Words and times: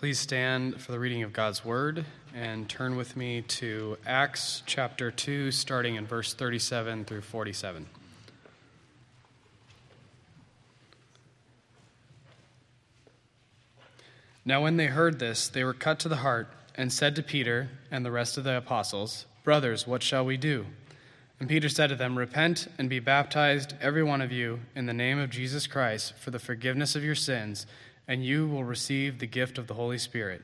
Please 0.00 0.18
stand 0.18 0.80
for 0.80 0.92
the 0.92 0.98
reading 0.98 1.22
of 1.24 1.34
God's 1.34 1.62
word 1.62 2.06
and 2.34 2.66
turn 2.66 2.96
with 2.96 3.18
me 3.18 3.42
to 3.42 3.98
Acts 4.06 4.62
chapter 4.64 5.10
2, 5.10 5.50
starting 5.50 5.96
in 5.96 6.06
verse 6.06 6.32
37 6.32 7.04
through 7.04 7.20
47. 7.20 7.84
Now, 14.42 14.62
when 14.62 14.78
they 14.78 14.86
heard 14.86 15.18
this, 15.18 15.48
they 15.48 15.64
were 15.64 15.74
cut 15.74 15.98
to 15.98 16.08
the 16.08 16.16
heart 16.16 16.48
and 16.74 16.90
said 16.90 17.14
to 17.16 17.22
Peter 17.22 17.68
and 17.90 18.02
the 18.02 18.10
rest 18.10 18.38
of 18.38 18.44
the 18.44 18.56
apostles, 18.56 19.26
Brothers, 19.44 19.86
what 19.86 20.02
shall 20.02 20.24
we 20.24 20.38
do? 20.38 20.64
And 21.38 21.46
Peter 21.46 21.68
said 21.68 21.88
to 21.88 21.96
them, 21.96 22.16
Repent 22.16 22.68
and 22.78 22.88
be 22.88 23.00
baptized, 23.00 23.74
every 23.82 24.02
one 24.02 24.22
of 24.22 24.32
you, 24.32 24.60
in 24.74 24.86
the 24.86 24.94
name 24.94 25.18
of 25.18 25.28
Jesus 25.28 25.66
Christ, 25.66 26.14
for 26.18 26.30
the 26.30 26.38
forgiveness 26.38 26.96
of 26.96 27.04
your 27.04 27.14
sins, 27.14 27.66
and 28.10 28.26
you 28.26 28.44
will 28.44 28.64
receive 28.64 29.20
the 29.20 29.26
gift 29.26 29.56
of 29.56 29.68
the 29.68 29.74
Holy 29.74 29.96
Spirit. 29.96 30.42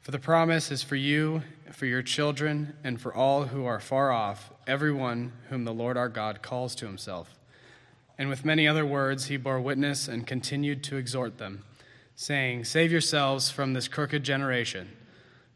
For 0.00 0.12
the 0.12 0.18
promise 0.20 0.70
is 0.70 0.84
for 0.84 0.94
you, 0.94 1.42
for 1.72 1.86
your 1.86 2.02
children, 2.02 2.76
and 2.84 3.00
for 3.00 3.12
all 3.12 3.46
who 3.46 3.64
are 3.64 3.80
far 3.80 4.12
off, 4.12 4.52
everyone 4.68 5.32
whom 5.48 5.64
the 5.64 5.74
Lord 5.74 5.96
our 5.96 6.08
God 6.08 6.40
calls 6.40 6.76
to 6.76 6.86
himself. 6.86 7.34
And 8.16 8.28
with 8.28 8.44
many 8.44 8.68
other 8.68 8.86
words 8.86 9.26
he 9.26 9.36
bore 9.36 9.60
witness 9.60 10.06
and 10.06 10.24
continued 10.24 10.84
to 10.84 10.96
exhort 10.96 11.38
them, 11.38 11.64
saying, 12.14 12.62
Save 12.62 12.92
yourselves 12.92 13.50
from 13.50 13.72
this 13.72 13.88
crooked 13.88 14.22
generation. 14.22 14.88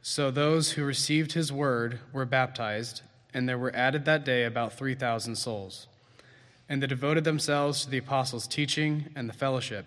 So 0.02 0.32
those 0.32 0.73
who 0.73 0.84
received 0.84 1.34
his 1.34 1.52
word 1.52 2.01
were 2.12 2.24
baptized, 2.24 3.02
and 3.32 3.48
there 3.48 3.59
were 3.59 3.77
added 3.77 4.07
that 4.07 4.24
day 4.24 4.43
about 4.43 4.73
3,000 4.73 5.37
souls. 5.37 5.87
And 6.68 6.82
they 6.82 6.88
devoted 6.88 7.23
themselves 7.23 7.84
to 7.84 7.91
the 7.91 7.98
apostles' 7.98 8.48
teaching 8.48 9.10
and 9.15 9.29
the 9.29 9.34
fellowship, 9.34 9.87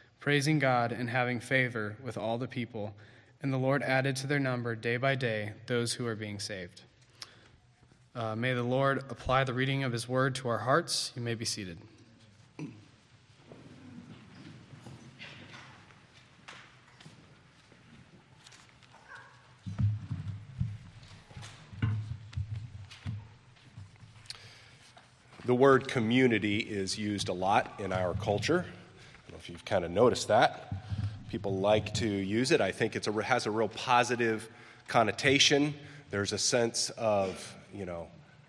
praising 0.21 0.59
God 0.59 0.91
and 0.91 1.09
having 1.09 1.39
favor 1.39 1.97
with 2.03 2.15
all 2.15 2.37
the 2.37 2.47
people. 2.47 2.93
And 3.41 3.51
the 3.51 3.57
Lord 3.57 3.81
added 3.81 4.15
to 4.17 4.27
their 4.27 4.39
number 4.39 4.75
day 4.75 4.97
by 4.97 5.15
day 5.15 5.53
those 5.65 5.93
who 5.93 6.05
are 6.05 6.15
being 6.15 6.39
saved. 6.39 6.83
Uh, 8.15 8.35
may 8.35 8.53
the 8.53 8.61
Lord 8.61 8.99
apply 9.09 9.45
the 9.45 9.53
reading 9.53 9.83
of 9.83 9.91
his 9.91 10.07
word 10.07 10.35
to 10.35 10.47
our 10.47 10.59
hearts. 10.59 11.11
You 11.15 11.23
may 11.23 11.33
be 11.33 11.43
seated. 11.43 11.79
The 25.45 25.55
word 25.55 25.87
community 25.87 26.59
is 26.59 26.99
used 26.99 27.27
a 27.27 27.33
lot 27.33 27.79
in 27.79 27.91
our 27.91 28.13
culture. 28.13 28.67
If 29.41 29.49
you've 29.49 29.65
kind 29.65 29.83
of 29.83 29.89
noticed 29.89 30.27
that. 30.27 30.71
People 31.31 31.57
like 31.57 31.95
to 31.95 32.05
use 32.07 32.51
it. 32.51 32.61
I 32.61 32.71
think 32.71 32.95
it 32.95 33.03
has 33.05 33.47
a 33.47 33.51
real 33.51 33.69
positive 33.69 34.47
connotation. 34.87 35.73
There's 36.11 36.31
a 36.31 36.37
sense 36.37 36.91
of, 36.91 37.55
you 37.73 37.85
know, 37.85 38.05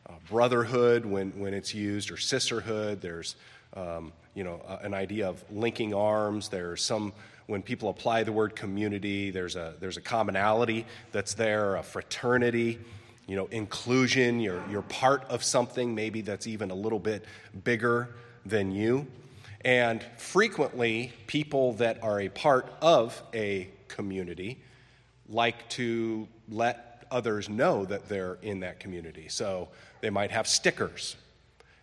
uh, 0.06 0.12
brotherhood 0.28 1.06
when, 1.06 1.30
when 1.30 1.54
it's 1.54 1.72
used, 1.72 2.10
or 2.10 2.18
sisterhood. 2.18 3.00
There's, 3.00 3.36
um, 3.74 4.12
you 4.34 4.44
know, 4.44 4.60
uh, 4.68 4.80
an 4.82 4.92
idea 4.92 5.30
of 5.30 5.42
linking 5.50 5.94
arms. 5.94 6.50
There's 6.50 6.84
some, 6.84 7.14
when 7.46 7.62
people 7.62 7.88
apply 7.88 8.24
the 8.24 8.32
word 8.32 8.54
community, 8.54 9.30
there's 9.30 9.56
a, 9.56 9.72
there's 9.80 9.96
a 9.96 10.02
commonality 10.02 10.84
that's 11.10 11.32
there, 11.32 11.76
a 11.76 11.82
fraternity, 11.82 12.78
you 13.26 13.36
know, 13.36 13.46
inclusion. 13.46 14.40
You're, 14.40 14.62
you're 14.70 14.82
part 14.82 15.24
of 15.30 15.42
something 15.42 15.94
maybe 15.94 16.20
that's 16.20 16.46
even 16.46 16.70
a 16.70 16.74
little 16.74 16.98
bit 16.98 17.24
bigger 17.64 18.10
than 18.44 18.72
you. 18.72 19.06
And 19.64 20.04
frequently, 20.16 21.12
people 21.26 21.74
that 21.74 22.02
are 22.02 22.20
a 22.20 22.28
part 22.28 22.72
of 22.80 23.22
a 23.32 23.68
community 23.88 24.60
like 25.28 25.68
to 25.70 26.26
let 26.48 27.04
others 27.10 27.48
know 27.48 27.84
that 27.84 28.08
they're 28.08 28.38
in 28.42 28.60
that 28.60 28.80
community. 28.80 29.28
So 29.28 29.68
they 30.00 30.10
might 30.10 30.30
have 30.30 30.48
stickers. 30.48 31.16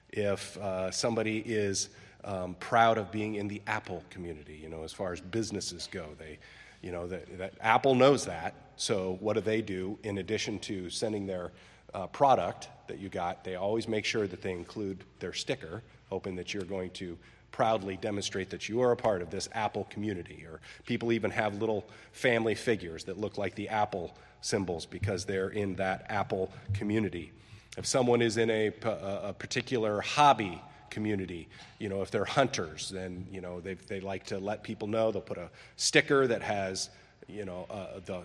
If 0.10 0.58
uh, 0.58 0.92
somebody 0.92 1.40
is 1.40 1.90
um, 2.24 2.56
proud 2.60 2.98
of 2.98 3.12
being 3.12 3.36
in 3.36 3.48
the 3.48 3.62
Apple 3.68 4.04
community, 4.10 4.60
you 4.62 4.70
know, 4.70 4.84
as 4.84 4.92
far 4.92 5.14
as 5.14 5.22
businesses 5.22 5.88
go, 5.90 6.08
they, 6.18 6.40
you 6.82 6.92
know, 6.92 7.08
that, 7.08 7.38
that 7.38 7.54
Apple 7.62 7.96
knows 7.96 8.26
that. 8.26 8.56
So 8.76 9.18
what 9.20 9.34
do 9.34 9.42
they 9.42 9.62
do 9.62 9.98
in 10.04 10.18
addition 10.18 10.60
to 10.60 10.90
sending 10.90 11.28
their 11.28 11.52
uh, 11.94 12.08
product 12.08 12.68
that 12.88 13.00
you 13.00 13.08
got? 13.08 13.44
They 13.44 13.56
always 13.56 13.88
make 13.88 14.04
sure 14.04 14.28
that 14.28 14.42
they 14.42 14.52
include 14.52 15.04
their 15.20 15.34
sticker, 15.34 15.84
hoping 16.10 16.36
that 16.36 16.54
you're 16.54 16.64
going 16.64 16.90
to 16.92 17.18
proudly 17.52 17.98
demonstrate 17.98 18.50
that 18.50 18.70
you 18.70 18.82
are 18.82 18.92
a 18.92 18.98
part 18.98 19.22
of 19.22 19.30
this 19.30 19.50
Apple 19.54 19.86
community. 19.90 20.46
Or 20.46 20.62
people 20.86 21.12
even 21.12 21.32
have 21.32 21.56
little 21.56 21.86
family 22.12 22.56
figures 22.56 23.04
that 23.06 23.18
look 23.18 23.38
like 23.38 23.56
the 23.56 23.70
Apple 23.70 24.16
symbols 24.42 24.86
because 24.86 25.26
they're 25.26 25.50
in 25.50 25.76
that 25.76 26.06
Apple 26.10 26.52
community. 26.74 27.32
If 27.78 27.86
someone 27.86 28.22
is 28.22 28.38
in 28.38 28.50
a, 28.50 28.68
a 28.84 29.34
particular 29.34 30.02
hobby 30.02 30.62
community, 30.90 31.48
you 31.78 31.90
know, 31.90 32.02
if 32.02 32.12
they're 32.12 32.26
hunters, 32.26 32.90
then, 32.90 33.28
you 33.32 33.42
know, 33.42 33.60
they, 33.60 33.76
they 33.76 34.00
like 34.00 34.26
to 34.28 34.40
let 34.40 34.64
people 34.64 34.88
know. 34.88 35.12
They'll 35.12 35.22
put 35.22 35.38
a 35.38 35.50
sticker 35.76 36.28
that 36.28 36.42
has, 36.42 36.90
you 37.28 37.46
know, 37.46 37.68
uh, 37.70 38.00
the 38.06 38.18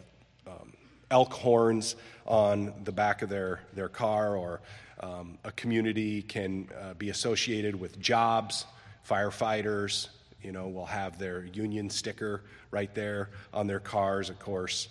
um, 0.47 0.73
elk 1.11 1.33
horns 1.33 1.97
on 2.27 2.73
the 2.85 2.93
back 2.93 3.23
of 3.23 3.29
their, 3.29 3.61
their 3.75 3.89
car, 3.89 4.37
or 4.37 4.61
um, 5.01 5.39
a 5.45 5.53
community 5.53 6.23
can 6.23 6.69
uh, 6.81 6.95
be 6.95 7.11
associated 7.11 7.79
with 7.79 8.01
jobs 8.01 8.65
Firefighters, 9.09 10.09
you 10.43 10.53
know, 10.53 10.69
will 10.69 10.87
have 10.87 11.19
their 11.19 11.45
union 11.47 11.91
sticker 11.91 12.43
right 12.71 12.95
there 12.95 13.31
on 13.53 13.67
their 13.67 13.81
cars, 13.81 14.31
of 14.31 14.39
course. 14.39 14.89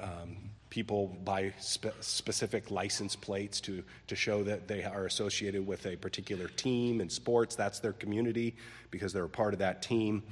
Um, 0.00 0.36
people 0.70 1.14
buy 1.24 1.52
spe- 1.58 2.00
specific 2.00 2.70
license 2.70 3.14
plates 3.14 3.60
to, 3.60 3.82
to 4.06 4.16
show 4.16 4.42
that 4.42 4.66
they 4.66 4.82
are 4.82 5.04
associated 5.04 5.66
with 5.66 5.84
a 5.86 5.96
particular 5.96 6.48
team 6.48 7.00
in 7.00 7.10
sports. 7.10 7.54
That's 7.54 7.78
their 7.78 7.92
community 7.92 8.56
because 8.90 9.12
they're 9.12 9.24
a 9.24 9.28
part 9.28 9.52
of 9.52 9.58
that 9.58 9.82
team. 9.82 10.22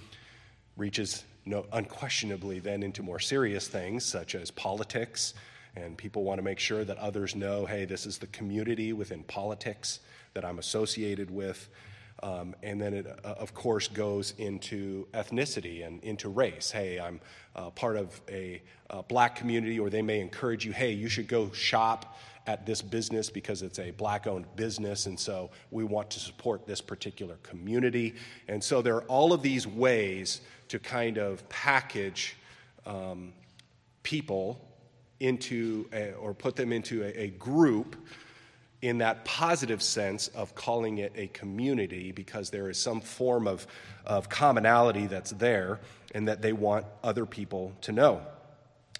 Reaches 0.79 1.25
no, 1.45 1.67
unquestionably 1.73 2.59
then 2.59 2.83
into 2.83 3.03
more 3.03 3.19
serious 3.19 3.69
things 3.69 4.05
such 4.05 4.35
as 4.35 4.51
politics. 4.51 5.35
And 5.77 5.97
people 5.97 6.25
want 6.25 6.39
to 6.39 6.43
make 6.43 6.59
sure 6.59 6.85
that 6.85 6.97
others 6.97 7.37
know 7.37 7.67
hey, 7.67 7.85
this 7.85 8.07
is 8.07 8.17
the 8.17 8.27
community 8.29 8.93
within 8.93 9.23
politics 9.25 10.01
that 10.33 10.45
I'm 10.45 10.59
associated 10.59 11.31
with. 11.31 11.69
Um, 12.23 12.55
and 12.63 12.81
then 12.81 12.93
it, 12.93 13.07
uh, 13.07 13.29
of 13.39 13.55
course, 13.55 13.89
goes 13.89 14.35
into 14.37 15.07
ethnicity 15.13 15.87
and 15.87 16.03
into 16.05 16.29
race. 16.29 16.71
Hey, 16.71 17.01
I'm 17.01 17.21
uh, 17.57 17.71
part 17.71 17.97
of 17.97 18.21
a 18.29 18.63
uh, 18.91 19.03
black 19.03 19.37
community, 19.37 19.79
or 19.81 19.89
they 19.89 20.03
may 20.03 20.21
encourage 20.21 20.65
you, 20.65 20.73
hey, 20.73 20.93
you 20.93 21.09
should 21.09 21.29
go 21.29 21.51
shop 21.53 22.19
at 22.47 22.67
this 22.67 22.83
business 22.83 23.31
because 23.31 23.63
it's 23.63 23.79
a 23.79 23.91
black 23.93 24.27
owned 24.27 24.47
business, 24.57 25.07
and 25.07 25.19
so 25.19 25.51
we 25.71 25.85
want 25.85 26.11
to 26.11 26.21
support 26.21 26.67
this 26.67 26.81
particular 26.81 27.37
community. 27.43 28.15
And 28.49 28.63
so 28.63 28.83
there 28.83 28.97
are 28.97 29.05
all 29.05 29.33
of 29.33 29.43
these 29.43 29.67
ways 29.67 30.41
to 30.69 30.79
kind 30.79 31.19
of 31.19 31.47
package 31.49 32.37
um, 32.87 33.33
people 34.03 34.61
into, 35.21 35.87
a, 35.93 36.13
or 36.15 36.35
put 36.35 36.57
them 36.57 36.73
into 36.73 37.03
a, 37.03 37.25
a 37.25 37.29
group 37.29 37.97
in 38.83 38.99
that 38.99 39.25
positive 39.25 39.83
sense 39.83 40.29
of 40.29 40.55
calling 40.55 40.99
it 40.99 41.13
a 41.15 41.27
community 41.29 42.13
because 42.13 42.51
there 42.51 42.71
is 42.71 42.79
some 42.79 43.01
form 43.01 43.47
of, 43.47 43.67
of 44.07 44.29
commonality 44.29 45.07
that's 45.07 45.33
there 45.33 45.81
and 46.15 46.29
that 46.29 46.41
they 46.41 46.53
want 46.53 46.87
other 47.03 47.27
people 47.27 47.73
to 47.83 47.93
know. 47.93 48.23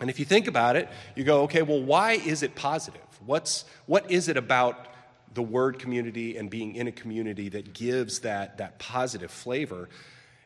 And 0.01 0.11
if 0.11 0.19
you 0.19 0.25
think 0.25 0.47
about 0.49 0.77
it, 0.77 0.89
you 1.15 1.25
go, 1.25 1.43
okay, 1.43 1.63
well, 1.63 1.81
why 1.81 2.13
is 2.13 2.43
it 2.43 2.55
positive? 2.55 3.03
What's, 3.25 3.65
what 3.87 4.11
is 4.11 4.29
it 4.29 4.37
about 4.37 4.87
the 5.35 5.43
word 5.43 5.79
community 5.79 6.37
and 6.37 6.51
being 6.51 6.75
in 6.75 6.89
a 6.89 6.93
community 6.93 7.49
that 7.51 7.73
gives 7.73 8.21
that, 8.21 8.59
that 8.59 8.79
positive 8.79 9.31
flavor? 9.31 9.89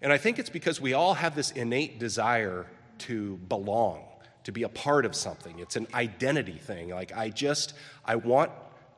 And 0.02 0.12
I 0.12 0.18
think 0.18 0.38
it's 0.38 0.50
because 0.50 0.80
we 0.80 0.92
all 0.92 1.14
have 1.14 1.34
this 1.34 1.50
innate 1.52 1.98
desire 1.98 2.66
to 2.98 3.36
belong, 3.48 4.04
to 4.44 4.52
be 4.52 4.64
a 4.64 4.68
part 4.68 5.06
of 5.06 5.14
something. 5.14 5.58
It's 5.58 5.76
an 5.76 5.86
identity 5.94 6.58
thing. 6.58 6.90
Like, 6.90 7.16
I 7.16 7.30
just, 7.30 7.74
I 8.04 8.16
want 8.16 8.50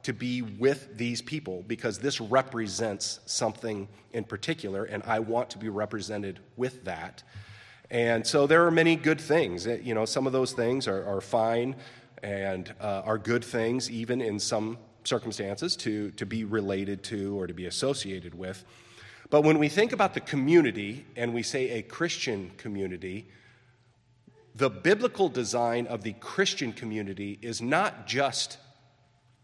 to 0.06 0.12
be 0.12 0.42
with 0.42 0.96
these 0.96 1.22
people 1.22 1.62
because 1.66 1.98
this 1.98 2.20
represents 2.20 3.20
something 3.26 3.88
in 4.12 4.24
particular, 4.24 4.84
and 4.84 5.02
I 5.04 5.18
want 5.20 5.50
to 5.50 5.58
be 5.58 5.68
represented 5.68 6.40
with 6.56 6.84
that. 6.84 7.22
And 7.90 8.26
so 8.26 8.46
there 8.46 8.66
are 8.66 8.70
many 8.70 8.96
good 8.96 9.20
things. 9.20 9.66
You 9.66 9.94
know, 9.94 10.04
some 10.04 10.26
of 10.26 10.32
those 10.32 10.52
things 10.52 10.88
are, 10.88 11.04
are 11.04 11.20
fine. 11.20 11.76
and 12.22 12.74
uh, 12.80 13.02
are 13.04 13.18
good 13.18 13.44
things, 13.44 13.90
even 13.90 14.20
in 14.20 14.38
some 14.38 14.78
circumstances, 15.04 15.76
to, 15.76 16.10
to 16.12 16.26
be 16.26 16.44
related 16.44 17.02
to 17.04 17.38
or 17.38 17.46
to 17.46 17.54
be 17.54 17.66
associated 17.66 18.34
with. 18.34 18.64
But 19.30 19.42
when 19.42 19.58
we 19.58 19.68
think 19.68 19.92
about 19.92 20.14
the 20.14 20.20
community 20.20 21.04
and 21.16 21.34
we 21.34 21.42
say 21.42 21.70
a 21.70 21.82
Christian 21.82 22.50
community, 22.56 23.28
the 24.54 24.70
biblical 24.70 25.28
design 25.28 25.86
of 25.86 26.02
the 26.02 26.14
Christian 26.14 26.72
community 26.72 27.38
is 27.42 27.60
not 27.60 28.06
just 28.06 28.58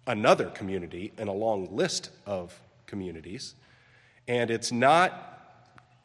another 0.07 0.47
community 0.47 1.13
in 1.19 1.29
a 1.29 1.33
long 1.33 1.75
list 1.75 2.11
of 2.27 2.59
communities, 2.87 3.55
and 4.29 4.51
it's 4.51 4.73
not 4.73 5.29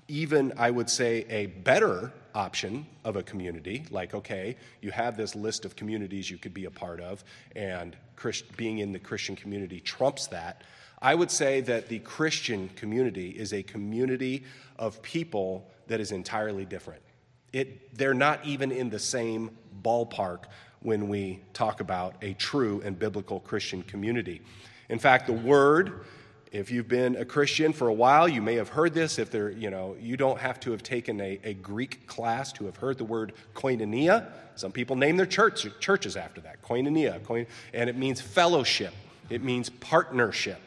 even, 0.08 0.54
I 0.58 0.72
would 0.72 0.90
say, 0.90 1.26
a 1.30 1.48
better 1.48 2.14
option 2.34 2.86
of 3.04 3.16
a 3.16 3.24
community. 3.24 3.86
Like, 3.90 4.14
okay, 4.14 4.56
you 4.82 4.92
have 4.92 5.18
this 5.18 5.36
list 5.36 5.66
of 5.66 5.76
communities 5.76 6.30
you 6.30 6.38
could 6.38 6.54
be 6.54 6.66
a 6.66 6.72
part 6.72 7.02
of, 7.02 7.24
and 7.56 7.98
Christ, 8.16 8.56
being 8.56 8.80
in 8.80 8.92
the 8.92 9.00
Christian 9.00 9.36
community 9.36 9.80
trumps 9.80 10.28
that. 10.28 10.64
I 11.02 11.14
would 11.14 11.30
say 11.30 11.62
that 11.62 11.90
the 11.90 12.00
Christian 12.00 12.70
community 12.76 13.30
is 13.30 13.54
a 13.54 13.64
community 13.64 14.44
of 14.80 15.02
people 15.02 15.70
that 15.88 16.00
is 16.00 16.12
entirely 16.12 16.66
different. 16.66 17.02
It, 17.54 17.96
they're 17.98 18.14
not 18.14 18.46
even 18.46 18.72
in 18.72 18.90
the 18.90 19.00
same 19.00 19.52
ballpark 19.84 20.46
when 20.82 21.08
we 21.08 21.40
talk 21.54 21.80
about 21.80 22.16
a 22.22 22.34
true 22.34 22.82
and 22.86 22.98
biblical 22.98 23.40
Christian 23.40 23.84
community. 23.84 24.42
In 24.90 25.00
fact, 25.00 25.28
the 25.28 25.34
word 25.34 26.06
if 26.52 26.72
you've 26.72 26.88
been 26.88 27.16
a 27.18 27.26
Christian 27.26 27.74
for 27.74 27.88
a 27.88 27.94
while, 27.94 28.28
you 28.28 28.42
may 28.42 28.56
have 28.56 28.70
heard 28.70 28.94
this. 28.94 29.20
If 29.20 29.32
there, 29.32 29.50
you 29.52 29.70
know, 29.70 29.98
you 30.00 30.16
don't 30.16 30.40
have 30.40 30.60
to 30.62 30.72
have 30.72 30.82
taken 30.82 31.20
a, 31.20 31.40
a 31.44 31.54
Greek 31.54 32.08
class 32.08 32.54
to 32.54 32.66
have 32.66 32.78
heard 32.78 32.98
the 32.98 33.04
word 33.04 33.34
koinonia. 33.54 34.28
Some 34.56 34.72
people 34.72 34.96
name 34.96 35.18
their 35.18 35.26
church, 35.26 35.68
churches 35.80 36.16
after 36.16 36.42
that, 36.42 36.62
koinonia, 36.62 37.20
koin, 37.20 37.48
and 37.74 37.90
it 37.90 37.98
means 37.98 38.22
fellowship. 38.22 38.94
It 39.30 39.44
means 39.44 39.70
partnership. 39.70 40.62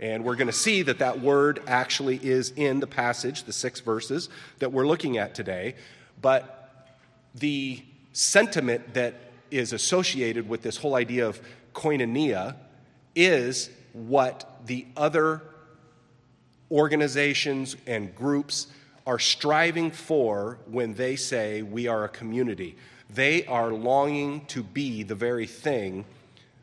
And 0.00 0.24
we're 0.24 0.34
going 0.34 0.48
to 0.48 0.52
see 0.52 0.82
that 0.82 0.98
that 0.98 1.20
word 1.20 1.62
actually 1.68 2.16
is 2.16 2.52
in 2.56 2.80
the 2.80 2.88
passage, 2.88 3.44
the 3.44 3.52
six 3.52 3.78
verses 3.78 4.28
that 4.58 4.72
we're 4.72 4.86
looking 4.86 5.18
at 5.18 5.36
today. 5.36 5.76
But 6.20 6.88
the 7.36 7.82
sentiment 8.12 8.94
that 8.94 9.14
is 9.52 9.72
associated 9.72 10.48
with 10.48 10.62
this 10.62 10.76
whole 10.76 10.94
idea 10.94 11.26
of 11.26 11.40
koinonia 11.74 12.56
is 13.14 13.70
what 13.92 14.60
the 14.66 14.86
other 14.96 15.42
organizations 16.70 17.76
and 17.86 18.14
groups 18.14 18.66
are 19.06 19.18
striving 19.18 19.90
for 19.90 20.58
when 20.66 20.94
they 20.94 21.16
say 21.16 21.62
we 21.62 21.86
are 21.86 22.04
a 22.04 22.08
community. 22.08 22.76
They 23.10 23.44
are 23.46 23.72
longing 23.72 24.46
to 24.46 24.62
be 24.62 25.02
the 25.02 25.14
very 25.14 25.46
thing 25.46 26.04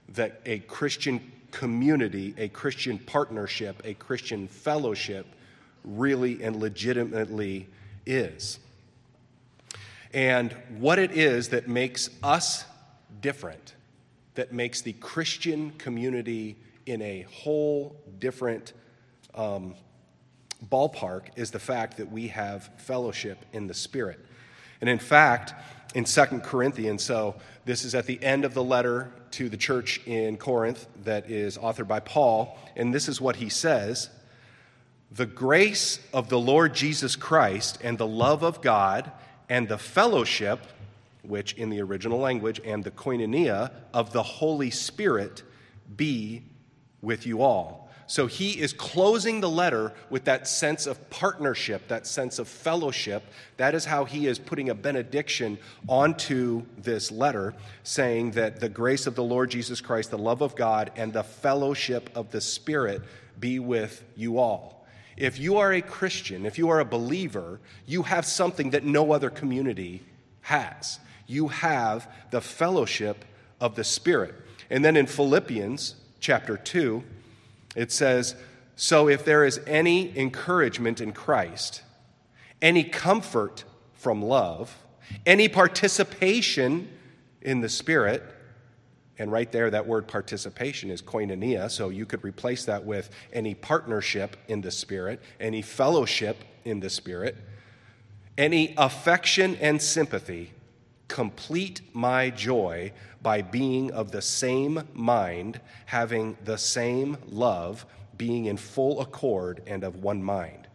that 0.10 0.42
a 0.46 0.60
Christian 0.60 1.32
community, 1.52 2.34
a 2.38 2.48
Christian 2.48 2.98
partnership, 2.98 3.82
a 3.86 3.94
Christian 3.94 4.48
fellowship 4.48 5.28
really 5.84 6.42
and 6.44 6.56
legitimately 6.56 7.68
is. 8.06 8.60
And 10.14 10.56
what 10.78 10.98
it 10.98 11.12
is 11.12 11.50
that 11.50 11.68
makes 11.68 12.10
us 12.24 12.66
different, 13.22 13.76
that 14.36 14.54
makes 14.54 14.82
the 14.82 14.94
Christian 14.94 15.72
community 15.72 16.58
in 16.86 17.02
a 17.02 17.22
whole 17.32 17.96
different 18.20 18.74
um, 19.36 19.76
ballpark 20.68 21.28
is 21.36 21.52
the 21.52 21.60
fact 21.60 21.98
that 21.98 22.12
we 22.12 22.28
have 22.28 22.70
fellowship 22.78 23.46
in 23.54 23.68
the 23.68 23.74
Spirit. 23.74 24.20
And 24.82 24.90
in 24.90 25.00
fact, 25.00 25.54
in 25.96 26.06
Second 26.06 26.44
Corinthians, 26.44 27.04
so 27.04 27.36
this 27.66 27.84
is 27.84 27.96
at 27.96 28.06
the 28.06 28.22
end 28.24 28.46
of 28.46 28.54
the 28.54 28.64
letter 28.64 29.12
to 29.32 29.50
the 29.50 29.58
church 29.58 30.02
in 30.06 30.38
Corinth 30.38 30.88
that 31.04 31.30
is 31.30 31.58
authored 31.58 31.88
by 31.88 32.00
Paul, 32.00 32.58
and 32.76 32.94
this 32.94 33.08
is 33.08 33.20
what 33.20 33.38
he 33.38 33.50
says 33.50 34.10
The 35.12 35.26
grace 35.26 36.00
of 36.14 36.30
the 36.30 36.40
Lord 36.40 36.74
Jesus 36.74 37.16
Christ 37.16 37.80
and 37.84 37.98
the 37.98 38.08
love 38.08 38.44
of 38.44 38.62
God 38.62 39.12
and 39.50 39.68
the 39.68 39.78
fellowship, 39.78 40.60
which 41.30 41.54
in 41.54 41.70
the 41.70 41.82
original 41.82 42.20
language, 42.20 42.60
and 42.66 42.84
the 42.84 42.92
koinonia 42.92 43.72
of 43.94 44.12
the 44.12 44.24
Holy 44.24 44.72
Spirit 44.72 45.44
be 45.96 46.44
with 47.02 47.26
you 47.26 47.42
all. 47.42 47.90
So 48.08 48.26
he 48.26 48.60
is 48.60 48.74
closing 48.74 49.40
the 49.40 49.50
letter 49.50 49.94
with 50.10 50.26
that 50.26 50.48
sense 50.48 50.88
of 50.88 51.12
partnership, 51.12 51.88
that 51.90 52.08
sense 52.08 52.40
of 52.40 52.48
fellowship. 52.48 53.24
That 53.58 53.76
is 53.76 53.86
how 53.86 54.06
he 54.06 54.26
is 54.26 54.40
putting 54.40 54.72
a 54.72 54.74
benediction 54.74 55.60
onto 55.88 56.66
this 56.76 57.12
letter, 57.12 57.54
saying 57.84 58.32
that 58.32 58.60
the 58.60 58.68
grace 58.68 59.06
of 59.06 59.14
the 59.14 59.24
Lord 59.24 59.52
Jesus 59.52 59.80
Christ, 59.80 60.10
the 60.10 60.18
love 60.18 60.42
of 60.42 60.56
God, 60.56 60.92
and 60.96 61.14
the 61.14 61.22
fellowship 61.22 62.10
of 62.16 62.32
the 62.32 62.42
Spirit 62.42 63.04
be 63.40 63.60
with 63.60 64.04
you 64.16 64.40
all. 64.40 64.88
If 65.16 65.38
you 65.38 65.58
are 65.58 65.72
a 65.72 65.82
Christian, 65.82 66.48
if 66.48 66.58
you 66.58 66.70
are 66.70 66.80
a 66.80 66.86
believer, 66.86 67.60
you 67.86 68.02
have 68.02 68.26
something 68.26 68.72
that 68.72 68.84
no 68.84 69.12
other 69.12 69.30
community 69.30 70.02
has. 70.42 71.00
You 71.30 71.50
have 71.50 72.12
the 72.32 72.42
fellowship 72.42 73.24
of 73.62 73.76
the 73.76 73.84
Spirit. 73.84 74.34
And 74.72 74.84
then 74.84 74.98
in 74.98 75.06
Philippians, 75.06 75.94
chapter 76.20 76.58
2, 76.58 77.04
it 77.76 77.92
says, 77.92 78.36
So 78.76 79.08
if 79.08 79.24
there 79.24 79.46
is 79.46 79.62
any 79.68 80.18
encouragement 80.18 81.00
in 81.00 81.12
Christ, 81.12 81.84
any 82.64 82.84
comfort 82.84 83.64
from 83.94 84.24
love, 84.24 84.76
any 85.24 85.48
participation 85.48 86.90
in 87.44 87.62
the 87.62 87.70
Spirit, 87.70 88.24
and 89.20 89.32
right 89.32 89.52
there, 89.52 89.70
that 89.70 89.86
word 89.86 90.08
participation 90.08 90.90
is 90.90 91.00
koinonia, 91.00 91.70
so 91.70 91.90
you 91.90 92.08
could 92.08 92.24
replace 92.24 92.66
that 92.66 92.86
with 92.86 93.12
any 93.32 93.54
partnership 93.54 94.36
in 94.48 94.62
the 94.62 94.72
Spirit, 94.72 95.22
any 95.40 95.62
fellowship 95.62 96.38
in 96.66 96.80
the 96.80 96.90
Spirit, 96.90 97.36
any 98.36 98.74
affection 98.78 99.58
and 99.58 99.80
sympathy, 99.80 100.54
complete 101.10 101.82
my 101.94 102.30
joy 102.30 102.94
by 103.22 103.42
being 103.42 103.92
of 103.92 104.12
the 104.12 104.22
same 104.22 104.82
mind, 104.94 105.60
having 105.86 106.38
the 106.46 106.58
same 106.58 107.18
love, 107.28 107.86
being 108.18 108.46
in 108.46 108.56
full 108.56 109.02
accord 109.02 109.62
and 109.68 109.84
of 109.84 109.98
one 109.98 110.24
mind. 110.24 110.68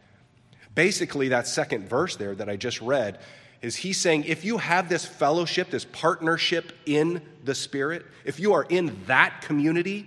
Basically, 0.74 1.28
that 1.28 1.46
second 1.46 1.88
verse 1.88 2.16
there 2.16 2.34
that 2.34 2.48
I 2.50 2.56
just 2.56 2.82
read 2.82 3.20
is 3.62 3.76
he 3.76 3.94
saying 3.94 4.24
if 4.24 4.44
you 4.44 4.58
have 4.58 4.90
this 4.90 5.06
fellowship, 5.06 5.70
this 5.70 5.86
partnership 5.86 6.72
in 6.84 7.22
the 7.44 7.54
Spirit, 7.54 8.04
if 8.24 8.38
you 8.38 8.52
are 8.52 8.64
in 8.64 8.94
that 9.06 9.40
community, 9.40 10.06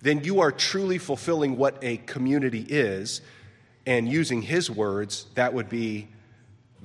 then 0.00 0.22
you 0.22 0.40
are 0.40 0.52
truly 0.52 0.98
fulfilling 0.98 1.56
what 1.56 1.78
a 1.82 1.96
community 1.96 2.64
is. 2.68 3.20
And 3.84 4.08
using 4.08 4.42
his 4.42 4.70
words, 4.70 5.26
that 5.34 5.54
would 5.54 5.68
be 5.68 6.08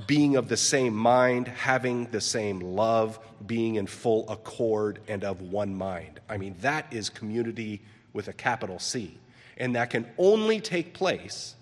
being 0.08 0.36
of 0.36 0.48
the 0.48 0.58
same 0.58 0.96
mind, 0.96 1.48
having 1.48 2.06
the 2.06 2.22
same 2.22 2.60
love, 2.60 3.20
being 3.46 3.76
in 3.76 3.88
full 3.88 4.28
accord 4.30 5.00
and 5.08 5.24
of 5.24 5.42
one 5.42 5.76
mind. 5.76 6.20
I 6.28 6.38
mean, 6.38 6.56
that 6.62 6.92
is 6.92 7.10
community 7.10 7.82
with 8.12 8.28
a 8.28 8.34
capital 8.34 8.80
C. 8.80 9.18
And 9.58 9.76
that 9.76 9.92
can 9.92 10.08
only 10.18 10.60
take 10.60 10.94
place 10.94 11.56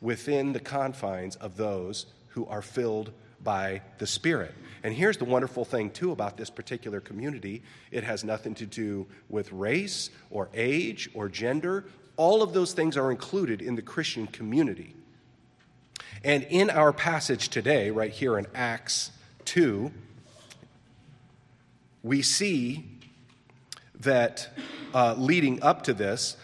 within 0.00 0.52
the 0.52 0.60
confines 0.60 1.36
of 1.36 1.56
those 1.56 2.06
who 2.28 2.46
are 2.46 2.62
filled 2.62 3.12
by 3.42 3.82
the 3.98 4.06
Spirit. 4.06 4.54
And 4.82 4.94
here's 4.94 5.16
the 5.16 5.24
wonderful 5.24 5.64
thing, 5.64 5.90
too, 5.90 6.12
about 6.12 6.36
this 6.36 6.50
particular 6.50 7.00
community 7.00 7.62
it 7.90 8.04
has 8.04 8.24
nothing 8.24 8.54
to 8.56 8.66
do 8.66 9.06
with 9.28 9.52
race 9.52 10.10
or 10.30 10.48
age 10.54 11.10
or 11.14 11.28
gender. 11.28 11.84
All 12.16 12.42
of 12.42 12.52
those 12.52 12.72
things 12.72 12.96
are 12.96 13.10
included 13.10 13.62
in 13.62 13.74
the 13.74 13.82
Christian 13.82 14.26
community. 14.26 14.94
And 16.24 16.44
in 16.44 16.70
our 16.70 16.92
passage 16.92 17.48
today, 17.48 17.90
right 17.90 18.12
here 18.12 18.38
in 18.38 18.46
Acts 18.54 19.10
2, 19.44 19.90
we 22.04 22.22
see 22.22 22.84
that 23.98 24.48
uh, 24.94 25.14
leading 25.18 25.60
up 25.62 25.82
to 25.84 25.94
this, 25.94 26.36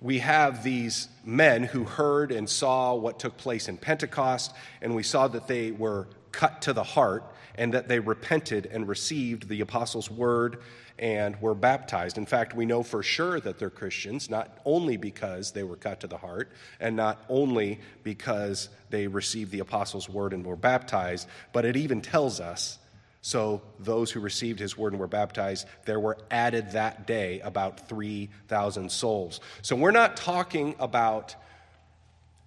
we 0.00 0.18
have 0.18 0.62
these 0.62 1.08
men 1.24 1.62
who 1.62 1.84
heard 1.84 2.30
and 2.30 2.48
saw 2.48 2.94
what 2.94 3.18
took 3.18 3.38
place 3.38 3.68
in 3.68 3.78
Pentecost, 3.78 4.52
and 4.82 4.94
we 4.94 5.02
saw 5.02 5.28
that 5.28 5.46
they 5.46 5.70
were 5.70 6.08
cut 6.30 6.60
to 6.62 6.74
the 6.74 6.84
heart 6.84 7.24
and 7.56 7.72
that 7.74 7.88
they 7.88 7.98
repented 7.98 8.66
and 8.66 8.88
received 8.88 9.48
the 9.48 9.60
apostles' 9.60 10.10
word 10.10 10.60
and 10.98 11.40
were 11.40 11.54
baptized. 11.54 12.16
In 12.16 12.26
fact, 12.26 12.54
we 12.54 12.64
know 12.64 12.82
for 12.82 13.02
sure 13.02 13.38
that 13.40 13.58
they're 13.58 13.70
Christians, 13.70 14.30
not 14.30 14.58
only 14.64 14.96
because 14.96 15.52
they 15.52 15.62
were 15.62 15.76
cut 15.76 16.00
to 16.00 16.06
the 16.06 16.16
heart 16.16 16.50
and 16.80 16.96
not 16.96 17.24
only 17.28 17.80
because 18.02 18.68
they 18.90 19.06
received 19.06 19.50
the 19.50 19.60
apostles' 19.60 20.08
word 20.08 20.32
and 20.32 20.44
were 20.44 20.56
baptized, 20.56 21.28
but 21.52 21.64
it 21.64 21.76
even 21.76 22.00
tells 22.00 22.40
us 22.40 22.78
so 23.26 23.60
those 23.80 24.12
who 24.12 24.20
received 24.20 24.60
his 24.60 24.78
word 24.78 24.92
and 24.92 25.00
were 25.00 25.08
baptized, 25.08 25.66
there 25.84 25.98
were 25.98 26.16
added 26.30 26.70
that 26.70 27.08
day 27.08 27.40
about 27.40 27.88
3,000 27.88 28.90
souls. 28.90 29.40
So 29.62 29.74
we're 29.74 29.90
not 29.90 30.16
talking 30.16 30.76
about 30.78 31.34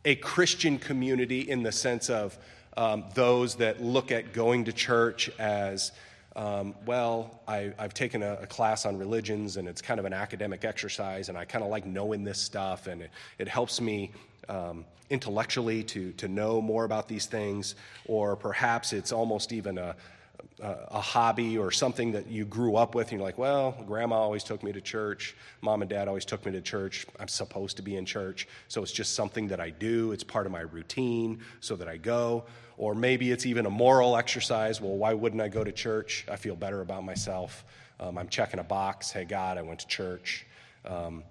a 0.06 0.16
Christian 0.16 0.80
community 0.80 1.42
in 1.42 1.64
the 1.64 1.74
sense 1.74 2.10
of 2.10 2.38
um, 2.78 3.06
those 3.14 3.56
that 3.56 3.82
look 3.82 4.12
at 4.12 4.34
going 4.34 4.66
to 4.66 4.74
church 4.74 5.30
as 5.40 5.92
um, 6.36 6.76
well, 6.86 7.42
I, 7.48 7.74
have 7.80 7.94
taken 7.94 8.22
a, 8.24 8.34
a, 8.36 8.48
class 8.48 8.86
on 8.86 8.98
religions 8.98 9.58
and 9.58 9.68
it's 9.68 9.82
kind 9.82 10.00
of 10.00 10.06
an 10.06 10.14
academic 10.14 10.64
exercise, 10.64 11.28
and 11.28 11.38
I 11.38 11.44
kind 11.44 11.64
of 11.64 11.72
like 11.72 11.86
knowing 11.86 12.24
this 12.24 12.40
stuff, 12.40 12.88
and 12.88 13.02
it, 13.02 13.12
it 13.40 13.48
helps 13.48 13.82
me 13.82 14.12
um, 14.48 14.86
intellectually 15.10 15.84
to, 15.84 16.12
to 16.14 16.28
know 16.28 16.62
more 16.62 16.86
about 16.86 17.08
these 17.08 17.26
things, 17.26 17.76
or 18.06 18.36
perhaps 18.36 18.94
it's 18.94 19.12
almost 19.12 19.52
even 19.52 19.78
a, 19.78 19.82
a, 19.84 19.96
a, 20.62 21.02
hobby 21.02 21.58
or 21.58 21.72
something 21.72 22.12
that 22.12 22.28
you 22.28 22.46
grew 22.46 22.76
up 22.76 22.96
with, 22.96 23.08
and 23.08 23.20
you're 23.20 23.26
like, 23.26 23.38
well, 23.38 23.76
grandma 23.88 24.16
always 24.16 24.44
took 24.44 24.64
me 24.64 24.72
to 24.72 24.82
church, 24.82 25.36
mom 25.62 25.82
and 25.82 25.90
dad 25.90 26.08
always 26.08 26.26
took 26.26 26.46
me 26.46 26.52
to 26.52 26.62
church, 26.62 27.06
I'm 27.20 27.28
supposed 27.28 27.78
to 27.78 27.84
be 27.84 27.96
in 27.96 28.06
church, 28.06 28.48
so 28.68 28.82
it's 28.84 28.92
just 28.92 29.16
something 29.16 29.48
that 29.48 29.60
I 29.60 29.70
do, 29.70 30.12
it's 30.12 30.24
part 30.24 30.46
of 30.46 30.52
my 30.52 30.62
routine, 30.62 31.40
so 31.60 31.76
that 31.76 31.88
I 31.88 31.98
go. 31.98 32.46
Or 32.78 32.96
maybe 32.96 33.32
it's 33.32 33.46
even 33.46 33.66
a 33.66 33.70
moral 33.70 34.16
exercise. 34.16 34.80
Well, 34.80 34.96
why 34.96 35.14
wouldn't 35.14 35.42
I 35.42 35.50
go 35.50 35.66
to 35.66 35.72
church? 35.72 36.26
I 36.32 36.38
feel 36.38 36.56
better 36.56 36.80
about 36.80 37.04
myself. 37.04 37.66
Um, 38.00 38.18
I'm 38.18 38.30
checking 38.30 38.62
a 38.62 38.64
box. 38.64 39.12
Hey, 39.12 39.26
God, 39.26 39.58
I 39.58 39.62
went 39.62 39.82
to 39.82 39.88
church. 39.88 40.46
Um, 40.86 41.26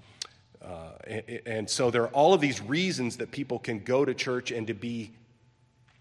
uh, 0.62 0.90
and, 1.06 1.40
and 1.46 1.70
so 1.70 1.90
there 1.90 2.02
are 2.02 2.08
all 2.08 2.34
of 2.34 2.42
these 2.42 2.60
reasons 2.60 3.16
that 3.16 3.30
people 3.30 3.58
can 3.58 3.78
go 3.78 4.04
to 4.04 4.12
church 4.12 4.50
and 4.50 4.66
to 4.66 4.74
be 4.74 5.12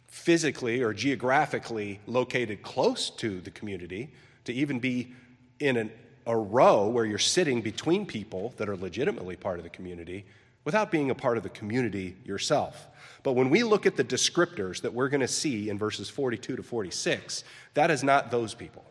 physically 0.07 0.81
or 0.81 0.93
geographically 0.93 1.99
located 2.07 2.63
close 2.63 3.09
to 3.11 3.41
the 3.41 3.51
community, 3.51 4.09
to 4.45 4.53
even 4.53 4.79
be 4.79 5.13
in 5.59 5.77
an, 5.77 5.91
a 6.25 6.35
row 6.35 6.87
where 6.87 7.05
you're 7.05 7.17
sitting 7.17 7.61
between 7.61 8.05
people 8.05 8.53
that 8.57 8.69
are 8.69 8.77
legitimately 8.77 9.35
part 9.35 9.57
of 9.57 9.63
the 9.63 9.69
community 9.69 10.25
without 10.63 10.91
being 10.91 11.09
a 11.09 11.15
part 11.15 11.37
of 11.37 11.43
the 11.43 11.49
community 11.49 12.15
yourself. 12.25 12.87
But 13.23 13.33
when 13.33 13.49
we 13.49 13.63
look 13.63 13.85
at 13.85 13.95
the 13.95 14.03
descriptors 14.03 14.81
that 14.81 14.93
we're 14.93 15.09
going 15.09 15.21
to 15.21 15.27
see 15.27 15.69
in 15.69 15.77
verses 15.77 16.09
42 16.09 16.57
to 16.57 16.63
46, 16.63 17.43
that 17.73 17.89
is 17.89 18.03
not 18.03 18.31
those 18.31 18.53
people. 18.53 18.85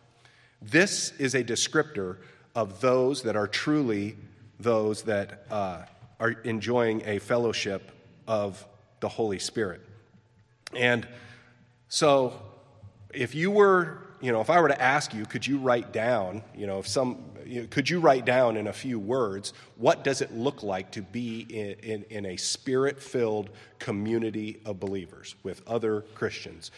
This 0.62 1.12
is 1.18 1.35
a 1.35 1.44
descriptor 1.44 2.18
of 2.54 2.80
those 2.80 3.23
that 3.23 3.37
are 3.37 3.46
truly 3.46 4.16
those 4.58 5.02
that 5.02 5.46
uh, 5.50 5.82
are 6.18 6.30
enjoying 6.44 7.02
a 7.04 7.18
fellowship 7.18 7.92
of 8.26 8.66
the 9.00 9.08
Holy 9.08 9.38
Spirit. 9.38 9.86
And 10.76 11.06
so, 11.88 12.40
if 13.14 13.35
you 13.35 13.50
were, 13.50 14.02
you 14.21 14.33
know, 14.33 14.40
if 14.40 14.50
I 14.50 14.61
were 14.61 14.68
to 14.68 14.80
ask 14.80 15.14
you, 15.14 15.25
could 15.25 15.47
you 15.47 15.59
write 15.59 15.92
down, 15.92 16.42
you 16.54 16.66
know, 16.66 16.78
if 16.78 16.87
some, 16.87 17.25
you 17.45 17.62
know, 17.62 17.66
could 17.68 17.88
you 17.88 18.00
write 18.00 18.25
down 18.25 18.56
in 18.56 18.66
a 18.66 18.73
few 18.73 18.99
words, 18.99 19.52
what 19.76 20.04
does 20.04 20.21
it 20.21 20.33
look 20.33 20.62
like 20.62 20.90
to 20.92 21.02
be 21.02 21.47
in, 21.49 21.73
in, 21.90 22.04
in 22.11 22.26
a 22.26 22.37
spirit 22.37 23.00
filled 23.00 23.50
community 23.78 24.61
of 24.66 24.78
believers 24.80 25.35
with 25.42 25.66
other 25.66 26.02
Christians? 26.14 26.71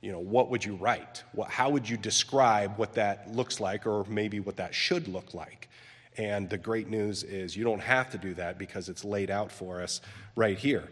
You 0.00 0.12
know, 0.12 0.20
what 0.20 0.50
would 0.50 0.64
you 0.64 0.76
write? 0.76 1.22
What, 1.32 1.50
how 1.50 1.70
would 1.70 1.88
you 1.88 1.96
describe 1.96 2.76
what 2.78 2.94
that 2.94 3.34
looks 3.34 3.60
like, 3.60 3.86
or 3.86 4.04
maybe 4.08 4.40
what 4.40 4.56
that 4.56 4.74
should 4.74 5.08
look 5.08 5.34
like? 5.34 5.68
And 6.16 6.48
the 6.50 6.58
great 6.58 6.88
news 6.88 7.22
is 7.22 7.56
you 7.56 7.64
don't 7.64 7.80
have 7.80 8.10
to 8.10 8.18
do 8.18 8.34
that 8.34 8.58
because 8.58 8.88
it's 8.88 9.04
laid 9.04 9.30
out 9.30 9.52
for 9.52 9.80
us 9.80 10.00
right 10.34 10.58
here. 10.58 10.88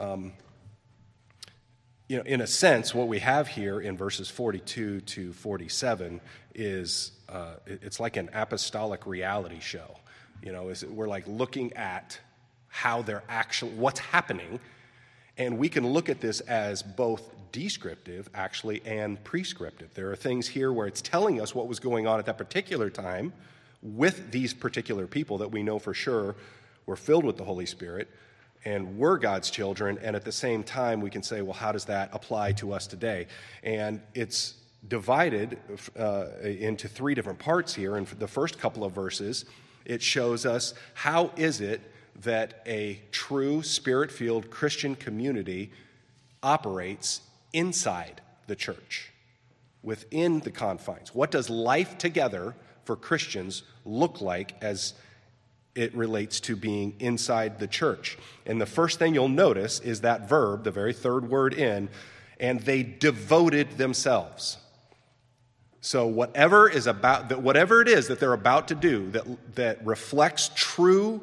Um, 0.00 0.32
you 2.08 2.18
know, 2.18 2.22
in 2.24 2.42
a 2.42 2.46
sense, 2.46 2.94
what 2.94 3.08
we 3.08 3.18
have 3.20 3.48
here 3.48 3.80
in 3.80 3.96
verses 3.96 4.28
42 4.28 5.00
to 5.00 5.32
47 5.32 6.20
is 6.54 7.12
uh, 7.28 7.54
it's 7.66 7.98
like 7.98 8.16
an 8.16 8.28
apostolic 8.34 9.06
reality 9.06 9.60
show. 9.60 9.96
You 10.42 10.52
know, 10.52 10.70
we're 10.90 11.08
like 11.08 11.26
looking 11.26 11.72
at 11.72 12.18
how 12.68 13.00
they're 13.02 13.22
actually, 13.28 13.72
what's 13.72 14.00
happening, 14.00 14.60
and 15.38 15.58
we 15.58 15.68
can 15.70 15.86
look 15.86 16.10
at 16.10 16.20
this 16.20 16.40
as 16.40 16.82
both 16.82 17.30
descriptive, 17.52 18.28
actually, 18.34 18.82
and 18.84 19.22
prescriptive. 19.24 19.94
There 19.94 20.10
are 20.10 20.16
things 20.16 20.46
here 20.46 20.72
where 20.72 20.86
it's 20.86 21.00
telling 21.00 21.40
us 21.40 21.54
what 21.54 21.68
was 21.68 21.80
going 21.80 22.06
on 22.06 22.18
at 22.18 22.26
that 22.26 22.36
particular 22.36 22.90
time 22.90 23.32
with 23.80 24.30
these 24.30 24.52
particular 24.52 25.06
people 25.06 25.38
that 25.38 25.50
we 25.50 25.62
know 25.62 25.78
for 25.78 25.94
sure 25.94 26.36
were 26.84 26.96
filled 26.96 27.24
with 27.24 27.38
the 27.38 27.44
Holy 27.44 27.66
Spirit 27.66 28.10
and 28.64 28.96
we're 28.96 29.18
God's 29.18 29.50
children, 29.50 29.98
and 30.02 30.16
at 30.16 30.24
the 30.24 30.32
same 30.32 30.62
time, 30.62 31.00
we 31.00 31.10
can 31.10 31.22
say, 31.22 31.42
well, 31.42 31.52
how 31.52 31.72
does 31.72 31.84
that 31.86 32.10
apply 32.12 32.52
to 32.52 32.72
us 32.72 32.86
today? 32.86 33.26
And 33.62 34.00
it's 34.14 34.54
divided 34.88 35.58
uh, 35.98 36.26
into 36.42 36.88
three 36.88 37.14
different 37.14 37.38
parts 37.38 37.74
here. 37.74 37.96
And 37.96 38.06
the 38.06 38.28
first 38.28 38.58
couple 38.58 38.84
of 38.84 38.92
verses, 38.92 39.44
it 39.84 40.02
shows 40.02 40.46
us 40.46 40.74
how 40.94 41.30
is 41.36 41.60
it 41.60 41.80
that 42.22 42.62
a 42.66 43.00
true 43.10 43.62
spirit 43.62 44.10
filled 44.10 44.50
Christian 44.50 44.94
community 44.94 45.70
operates 46.42 47.22
inside 47.52 48.20
the 48.46 48.56
church, 48.56 49.10
within 49.82 50.40
the 50.40 50.50
confines. 50.50 51.14
What 51.14 51.30
does 51.30 51.50
life 51.50 51.98
together 51.98 52.54
for 52.84 52.96
Christians 52.96 53.62
look 53.84 54.20
like 54.20 54.54
as 54.62 54.94
it 55.74 55.94
relates 55.94 56.40
to 56.40 56.56
being 56.56 56.94
inside 57.00 57.58
the 57.58 57.66
church. 57.66 58.16
And 58.46 58.60
the 58.60 58.66
first 58.66 58.98
thing 58.98 59.14
you'll 59.14 59.28
notice 59.28 59.80
is 59.80 60.02
that 60.02 60.28
verb, 60.28 60.64
the 60.64 60.70
very 60.70 60.92
third 60.92 61.28
word 61.28 61.54
in, 61.54 61.88
and 62.38 62.60
they 62.60 62.82
devoted 62.82 63.78
themselves. 63.78 64.58
So 65.80 66.06
whatever 66.06 66.68
is 66.68 66.86
about 66.86 67.28
that 67.28 67.42
whatever 67.42 67.82
it 67.82 67.88
is 67.88 68.08
that 68.08 68.18
they're 68.18 68.32
about 68.32 68.68
to 68.68 68.74
do 68.74 69.10
that, 69.10 69.54
that 69.56 69.84
reflects 69.86 70.50
true 70.54 71.22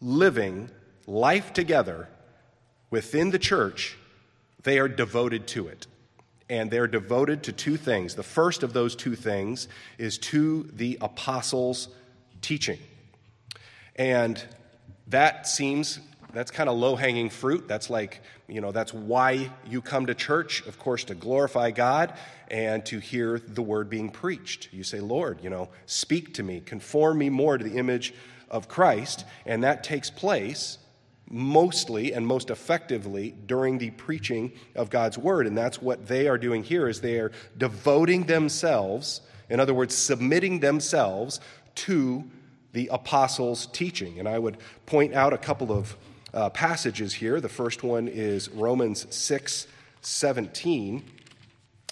living 0.00 0.70
life 1.06 1.52
together 1.52 2.08
within 2.90 3.30
the 3.30 3.38
church, 3.38 3.96
they 4.62 4.78
are 4.78 4.88
devoted 4.88 5.46
to 5.48 5.68
it. 5.68 5.86
And 6.48 6.70
they're 6.70 6.88
devoted 6.88 7.44
to 7.44 7.52
two 7.52 7.76
things. 7.76 8.16
The 8.16 8.24
first 8.24 8.62
of 8.62 8.72
those 8.72 8.96
two 8.96 9.14
things 9.14 9.68
is 9.98 10.18
to 10.18 10.68
the 10.72 10.98
apostles' 11.00 11.88
teaching. 12.40 12.78
And 14.00 14.42
that 15.08 15.46
seems 15.46 16.00
that's 16.32 16.50
kind 16.50 16.70
of 16.70 16.78
low 16.78 16.96
hanging 16.96 17.28
fruit. 17.28 17.68
That's 17.68 17.90
like, 17.90 18.22
you 18.48 18.62
know, 18.62 18.72
that's 18.72 18.94
why 18.94 19.50
you 19.68 19.82
come 19.82 20.06
to 20.06 20.14
church, 20.14 20.64
of 20.66 20.78
course, 20.78 21.04
to 21.04 21.14
glorify 21.14 21.70
God 21.70 22.14
and 22.50 22.86
to 22.86 22.98
hear 22.98 23.38
the 23.38 23.60
word 23.60 23.90
being 23.90 24.08
preached. 24.08 24.70
You 24.72 24.84
say, 24.84 25.00
Lord, 25.00 25.40
you 25.42 25.50
know, 25.50 25.68
speak 25.84 26.32
to 26.34 26.42
me, 26.42 26.60
conform 26.60 27.18
me 27.18 27.28
more 27.28 27.58
to 27.58 27.64
the 27.64 27.76
image 27.76 28.14
of 28.48 28.68
Christ. 28.68 29.26
And 29.44 29.64
that 29.64 29.84
takes 29.84 30.08
place 30.08 30.78
mostly 31.28 32.14
and 32.14 32.26
most 32.26 32.48
effectively 32.48 33.34
during 33.44 33.76
the 33.76 33.90
preaching 33.90 34.52
of 34.74 34.88
God's 34.88 35.18
word. 35.18 35.46
And 35.46 35.58
that's 35.58 35.82
what 35.82 36.06
they 36.08 36.26
are 36.26 36.38
doing 36.38 36.64
here 36.64 36.88
is 36.88 37.02
they 37.02 37.18
are 37.18 37.32
devoting 37.58 38.24
themselves, 38.24 39.20
in 39.50 39.60
other 39.60 39.74
words, 39.74 39.94
submitting 39.94 40.60
themselves 40.60 41.38
to 41.74 42.24
the 42.72 42.88
apostles' 42.92 43.66
teaching. 43.66 44.18
And 44.18 44.28
I 44.28 44.38
would 44.38 44.58
point 44.86 45.14
out 45.14 45.32
a 45.32 45.38
couple 45.38 45.72
of 45.72 45.96
uh, 46.32 46.50
passages 46.50 47.14
here. 47.14 47.40
The 47.40 47.48
first 47.48 47.82
one 47.82 48.08
is 48.08 48.48
Romans 48.50 49.06
6 49.14 49.66
17 50.02 51.04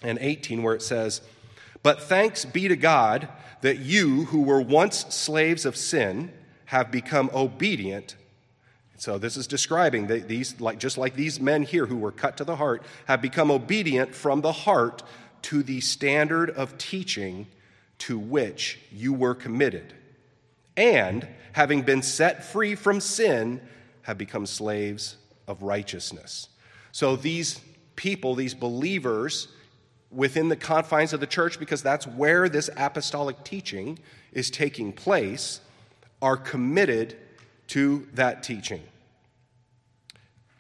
and 0.03 0.19
18, 0.21 0.63
where 0.63 0.75
it 0.75 0.83
says, 0.83 1.21
But 1.83 2.03
thanks 2.03 2.45
be 2.45 2.69
to 2.69 2.77
God 2.77 3.29
that 3.61 3.79
you, 3.79 4.25
who 4.27 4.43
were 4.43 4.63
once 4.63 5.05
slaves 5.15 5.67
of 5.67 5.77
sin, 5.77 6.33
have 6.67 6.91
become 6.91 7.31
obedient. 7.35 8.17
So 8.97 9.19
this 9.19 9.37
is 9.37 9.47
describing 9.47 10.07
that 10.07 10.27
these, 10.27 10.61
like, 10.61 10.79
just 10.79 10.97
like 10.97 11.15
these 11.15 11.39
men 11.39 11.63
here 11.63 11.87
who 11.87 11.97
were 11.97 12.13
cut 12.13 12.37
to 12.39 12.45
the 12.45 12.57
heart, 12.57 12.83
have 13.07 13.21
become 13.21 13.51
obedient 13.51 14.15
from 14.15 14.41
the 14.41 14.53
heart 14.53 15.03
to 15.43 15.63
the 15.63 15.81
standard 15.81 16.51
of 16.51 16.79
teaching 16.79 17.47
to 17.99 18.19
which 18.19 18.79
you 18.91 19.13
were 19.13 19.35
committed 19.35 19.93
and 20.79 21.27
having 21.53 21.83
been 21.83 22.01
set 22.03 22.45
free 22.45 22.77
from 22.77 23.01
sin, 23.01 23.61
have 24.03 24.17
become 24.17 24.47
slaves 24.47 25.17
of 25.47 25.63
righteousness. 25.63 26.49
So 26.93 27.17
these 27.17 27.61
people, 27.97 28.35
these 28.35 28.55
believers 28.55 29.49
within 30.11 30.49
the 30.49 30.57
confines 30.57 31.13
of 31.13 31.21
the 31.21 31.27
church, 31.27 31.59
because 31.59 31.83
that's 31.83 32.07
where 32.07 32.49
this 32.49 32.71
apostolic 32.77 33.45
teaching 33.45 33.99
is 34.33 34.51
taking 34.51 34.93
place, 34.93 35.61
are 36.23 36.37
committed 36.37 37.17
to 37.67 38.07
that 38.15 38.43
teaching. 38.43 38.83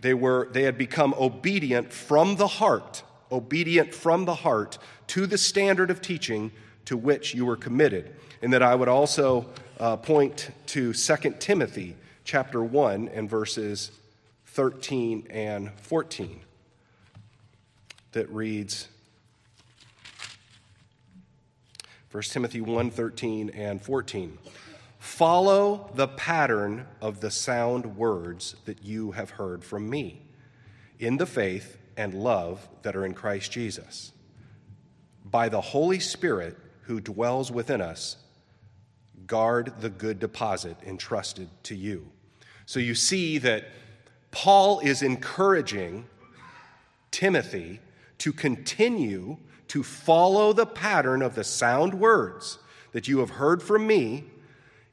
They, 0.00 0.14
were, 0.14 0.48
they 0.52 0.64
had 0.64 0.76
become 0.76 1.14
obedient 1.18 1.92
from 1.92 2.36
the 2.36 2.46
heart, 2.46 3.02
obedient 3.32 3.94
from 3.94 4.24
the 4.24 4.34
heart 4.34 4.78
to 5.08 5.26
the 5.26 5.38
standard 5.38 5.90
of 5.90 6.02
teaching 6.02 6.52
to 6.84 6.96
which 6.96 7.34
you 7.34 7.46
were 7.46 7.56
committed. 7.56 8.14
And 8.42 8.52
that 8.52 8.62
I 8.62 8.74
would 8.74 8.88
also 8.88 9.46
uh, 9.78 9.96
point 9.96 10.50
to 10.66 10.92
2 10.92 11.34
Timothy 11.38 11.96
chapter 12.24 12.62
1 12.62 13.08
and 13.08 13.28
verses 13.28 13.90
13 14.46 15.26
and 15.30 15.72
14 15.80 16.40
that 18.12 18.28
reads 18.30 18.88
1 22.10 22.22
Timothy 22.24 22.60
1 22.60 22.90
13 22.90 23.50
and 23.50 23.82
14. 23.82 24.38
Follow 24.98 25.90
the 25.94 26.08
pattern 26.08 26.86
of 27.00 27.20
the 27.20 27.30
sound 27.30 27.96
words 27.96 28.56
that 28.64 28.82
you 28.82 29.12
have 29.12 29.30
heard 29.30 29.62
from 29.62 29.88
me 29.88 30.22
in 30.98 31.18
the 31.18 31.26
faith 31.26 31.78
and 31.96 32.14
love 32.14 32.68
that 32.82 32.96
are 32.96 33.04
in 33.04 33.14
Christ 33.14 33.52
Jesus 33.52 34.12
by 35.24 35.48
the 35.48 35.60
Holy 35.60 35.98
Spirit 35.98 36.56
who 36.82 37.00
dwells 37.00 37.50
within 37.50 37.80
us, 37.80 38.16
guard 39.28 39.74
the 39.80 39.90
good 39.90 40.18
deposit 40.18 40.76
entrusted 40.84 41.48
to 41.62 41.76
you. 41.76 42.10
So 42.66 42.80
you 42.80 42.94
see 42.96 43.38
that 43.38 43.68
Paul 44.30 44.80
is 44.80 45.02
encouraging 45.02 46.06
Timothy 47.10 47.80
to 48.18 48.32
continue 48.32 49.38
to 49.68 49.82
follow 49.82 50.52
the 50.52 50.66
pattern 50.66 51.22
of 51.22 51.34
the 51.34 51.44
sound 51.44 51.94
words 51.94 52.58
that 52.92 53.06
you 53.06 53.18
have 53.18 53.30
heard 53.30 53.62
from 53.62 53.86
me 53.86 54.24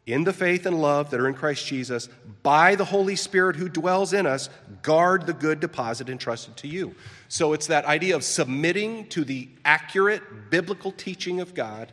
in 0.06 0.24
the 0.24 0.34
faith 0.34 0.65
and 0.65 0.82
love 0.82 1.10
that 1.10 1.20
are 1.20 1.27
in 1.27 1.34
Christ 1.34 1.65
Jesus, 1.65 2.10
by 2.44 2.75
the 2.75 2.86
Holy 2.86 3.15
Spirit 3.15 3.56
who 3.56 3.68
dwells 3.68 4.13
in 4.13 4.27
us, 4.27 4.50
guard 4.84 5.25
the 5.25 5.34
good 5.34 5.60
deposit 5.60 6.10
entrusted 6.10 6.56
to 6.58 6.68
you. 6.68 6.94
So 7.27 7.54
it's 7.54 7.68
that 7.68 7.86
idea 7.86 8.15
of 8.15 8.24
submitting 8.24 9.08
to 9.10 9.24
the 9.24 9.50
accurate 9.63 10.51
biblical 10.51 10.92
teaching 10.92 11.39
of 11.39 11.56
God 11.56 11.92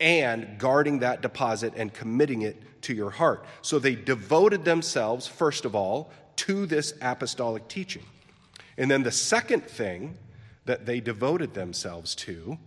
and 0.00 0.58
guarding 0.58 1.00
that 1.00 1.22
deposit 1.22 1.72
and 1.76 1.92
committing 1.92 2.42
it 2.42 2.82
to 2.82 2.94
your 2.94 3.10
heart. 3.10 3.44
So 3.62 3.78
they 3.78 3.94
devoted 3.94 4.64
themselves, 4.64 5.26
first 5.26 5.64
of 5.64 5.74
all, 5.74 6.10
to 6.36 6.66
this 6.66 6.94
apostolic 7.00 7.66
teaching. 7.68 8.04
And 8.76 8.90
then 8.90 9.02
the 9.02 9.10
second 9.10 9.64
thing 9.64 10.16
that 10.66 10.86
they 10.86 11.00
devoted 11.00 11.54
themselves 11.54 12.14
to 12.14 12.58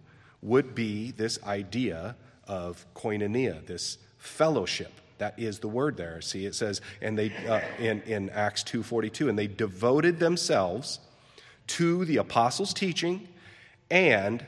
would 0.42 0.76
be 0.76 1.12
this 1.12 1.42
idea 1.44 2.16
of 2.48 2.86
koinonia, 2.96 3.66
this 3.66 3.98
fellowship. 4.18 4.92
That 5.20 5.38
is 5.38 5.60
the 5.60 5.68
word 5.68 5.98
there. 5.98 6.20
See, 6.20 6.46
it 6.46 6.56
says, 6.56 6.82
and 7.00 7.18
they 7.18 7.32
uh, 7.48 7.62
in 7.80 8.02
in 8.02 8.30
Acts 8.32 8.64
two 8.64 8.82
forty 8.82 9.10
two, 9.10 9.30
and 9.30 9.38
they 9.38 9.46
devoted 9.46 10.20
themselves 10.20 11.00
to 11.68 12.04
the 12.06 12.18
apostles' 12.18 12.74
teaching 12.74 13.28
and 13.92 14.44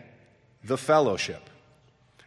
the 0.63 0.78
fellowship. 0.78 1.48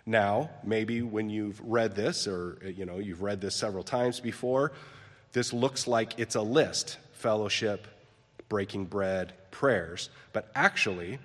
Now, 0.06 0.50
maybe 0.62 1.02
when 1.02 1.28
you've 1.30 1.60
read 1.60 1.96
this, 1.96 2.28
or 2.28 2.58
you 2.64 2.86
know, 2.86 2.98
you've 2.98 3.22
read 3.22 3.40
this 3.40 3.56
several 3.56 3.82
times 3.82 4.20
before, 4.20 4.72
this 5.32 5.52
looks 5.52 5.88
like 5.88 6.18
it's 6.18 6.36
a 6.36 6.42
list: 6.42 6.98
fellowship, 7.12 7.88
breaking 8.48 8.84
bread, 8.84 9.32
prayers. 9.50 10.10
But 10.32 10.48
actually, 10.54 11.18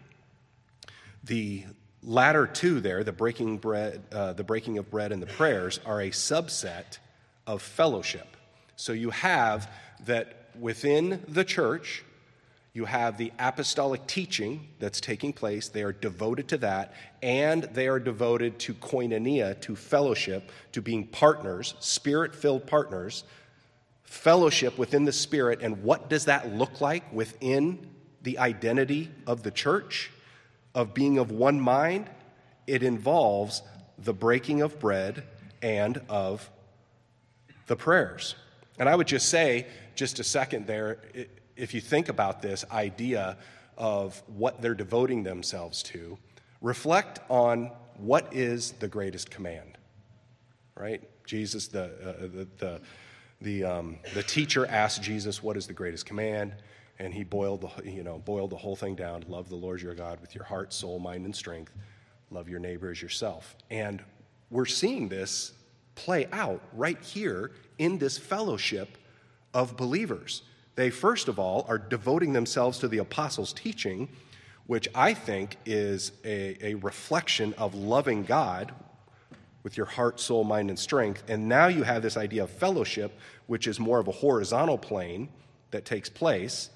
the 1.23 1.65
latter 2.01 2.47
two 2.47 2.79
there, 2.81 3.03
the 3.03 3.11
breaking 3.11 3.59
bread, 3.59 4.01
uh, 4.11 4.33
the 4.33 4.43
breaking 4.43 4.79
of 4.79 4.89
bread 4.89 5.11
and 5.11 5.21
the 5.21 5.27
prayers, 5.27 5.79
are 5.85 6.01
a 6.01 6.09
subset 6.09 6.97
of 7.45 7.61
fellowship. 7.61 8.35
So 8.75 8.93
you 8.93 9.11
have 9.11 9.69
that 10.05 10.49
within 10.59 11.23
the 11.27 11.43
church, 11.43 12.03
you 12.73 12.85
have 12.85 13.17
the 13.17 13.31
apostolic 13.37 14.07
teaching 14.07 14.69
that's 14.79 15.01
taking 15.01 15.33
place. 15.33 15.67
They 15.67 15.83
are 15.83 15.91
devoted 15.91 16.47
to 16.49 16.57
that, 16.59 16.93
and 17.21 17.63
they 17.63 17.87
are 17.87 17.99
devoted 17.99 18.59
to 18.59 18.73
koinonia, 18.75 19.59
to 19.61 19.75
fellowship, 19.75 20.51
to 20.71 20.81
being 20.81 21.07
partners, 21.07 21.75
spirit 21.79 22.33
filled 22.33 22.65
partners, 22.65 23.25
fellowship 24.03 24.77
within 24.77 25.05
the 25.05 25.11
Spirit. 25.11 25.59
And 25.61 25.83
what 25.83 26.09
does 26.09 26.25
that 26.25 26.53
look 26.53 26.81
like 26.81 27.11
within 27.13 27.87
the 28.21 28.39
identity 28.39 29.09
of 29.25 29.43
the 29.43 29.51
church? 29.51 30.11
of 30.73 30.93
being 30.93 31.17
of 31.17 31.31
one 31.31 31.59
mind, 31.59 32.09
it 32.67 32.83
involves 32.83 33.61
the 33.97 34.13
breaking 34.13 34.61
of 34.61 34.79
bread 34.79 35.23
and 35.61 36.01
of 36.09 36.49
the 37.67 37.75
prayers. 37.75 38.35
And 38.79 38.87
I 38.87 38.95
would 38.95 39.07
just 39.07 39.29
say, 39.29 39.67
just 39.95 40.19
a 40.19 40.23
second 40.23 40.67
there, 40.67 40.99
if 41.55 41.73
you 41.73 41.81
think 41.81 42.09
about 42.09 42.41
this 42.41 42.65
idea 42.71 43.37
of 43.77 44.21
what 44.27 44.61
they're 44.61 44.75
devoting 44.75 45.23
themselves 45.23 45.83
to, 45.83 46.17
reflect 46.61 47.19
on 47.29 47.71
what 47.97 48.33
is 48.33 48.73
the 48.73 48.87
greatest 48.87 49.29
command, 49.29 49.77
right? 50.75 51.01
Jesus, 51.25 51.67
the, 51.67 51.83
uh, 51.83 52.21
the, 52.21 52.47
the, 52.57 52.81
the, 53.41 53.63
um, 53.63 53.97
the 54.13 54.23
teacher 54.23 54.65
asked 54.65 55.01
Jesus, 55.01 55.41
What 55.41 55.57
is 55.57 55.67
the 55.67 55.73
greatest 55.73 56.05
command? 56.05 56.53
and 57.01 57.13
he 57.15 57.23
boiled 57.23 57.61
the, 57.61 57.89
you 57.89 58.03
know, 58.03 58.19
boiled 58.19 58.51
the 58.51 58.57
whole 58.57 58.75
thing 58.75 58.93
down. 58.93 59.25
Love 59.27 59.49
the 59.49 59.55
Lord 59.55 59.81
your 59.81 59.95
God 59.95 60.21
with 60.21 60.35
your 60.35 60.43
heart, 60.43 60.71
soul, 60.71 60.99
mind, 60.99 61.25
and 61.25 61.35
strength. 61.35 61.73
Love 62.29 62.47
your 62.47 62.59
neighbor 62.59 62.91
as 62.91 63.01
yourself. 63.01 63.55
And 63.71 64.03
we're 64.51 64.67
seeing 64.67 65.09
this 65.09 65.53
play 65.95 66.27
out 66.31 66.61
right 66.73 67.01
here 67.01 67.51
in 67.79 67.97
this 67.97 68.19
fellowship 68.19 68.99
of 69.51 69.75
believers. 69.75 70.43
They, 70.75 70.89
first 70.89 71.27
of 71.27 71.37
all, 71.37 71.65
are 71.67 71.77
devoting 71.77 72.33
themselves 72.33 72.79
to 72.79 72.87
the 72.87 72.99
apostles' 72.99 73.53
teaching, 73.53 74.09
which 74.67 74.87
I 74.95 75.13
think 75.13 75.57
is 75.65 76.13
a, 76.23 76.57
a 76.61 76.75
reflection 76.75 77.53
of 77.57 77.75
loving 77.75 78.23
God 78.23 78.71
with 79.63 79.77
your 79.77 79.85
heart, 79.85 80.19
soul, 80.19 80.43
mind, 80.43 80.69
and 80.69 80.79
strength. 80.79 81.23
And 81.27 81.47
now 81.47 81.67
you 81.67 81.83
have 81.83 82.01
this 82.01 82.17
idea 82.17 82.43
of 82.43 82.49
fellowship, 82.49 83.17
which 83.47 83.67
is 83.67 83.79
more 83.79 83.99
of 83.99 84.07
a 84.07 84.11
horizontal 84.11 84.77
plane 84.77 85.29
that 85.71 85.85
takes 85.85 86.09
place 86.09 86.69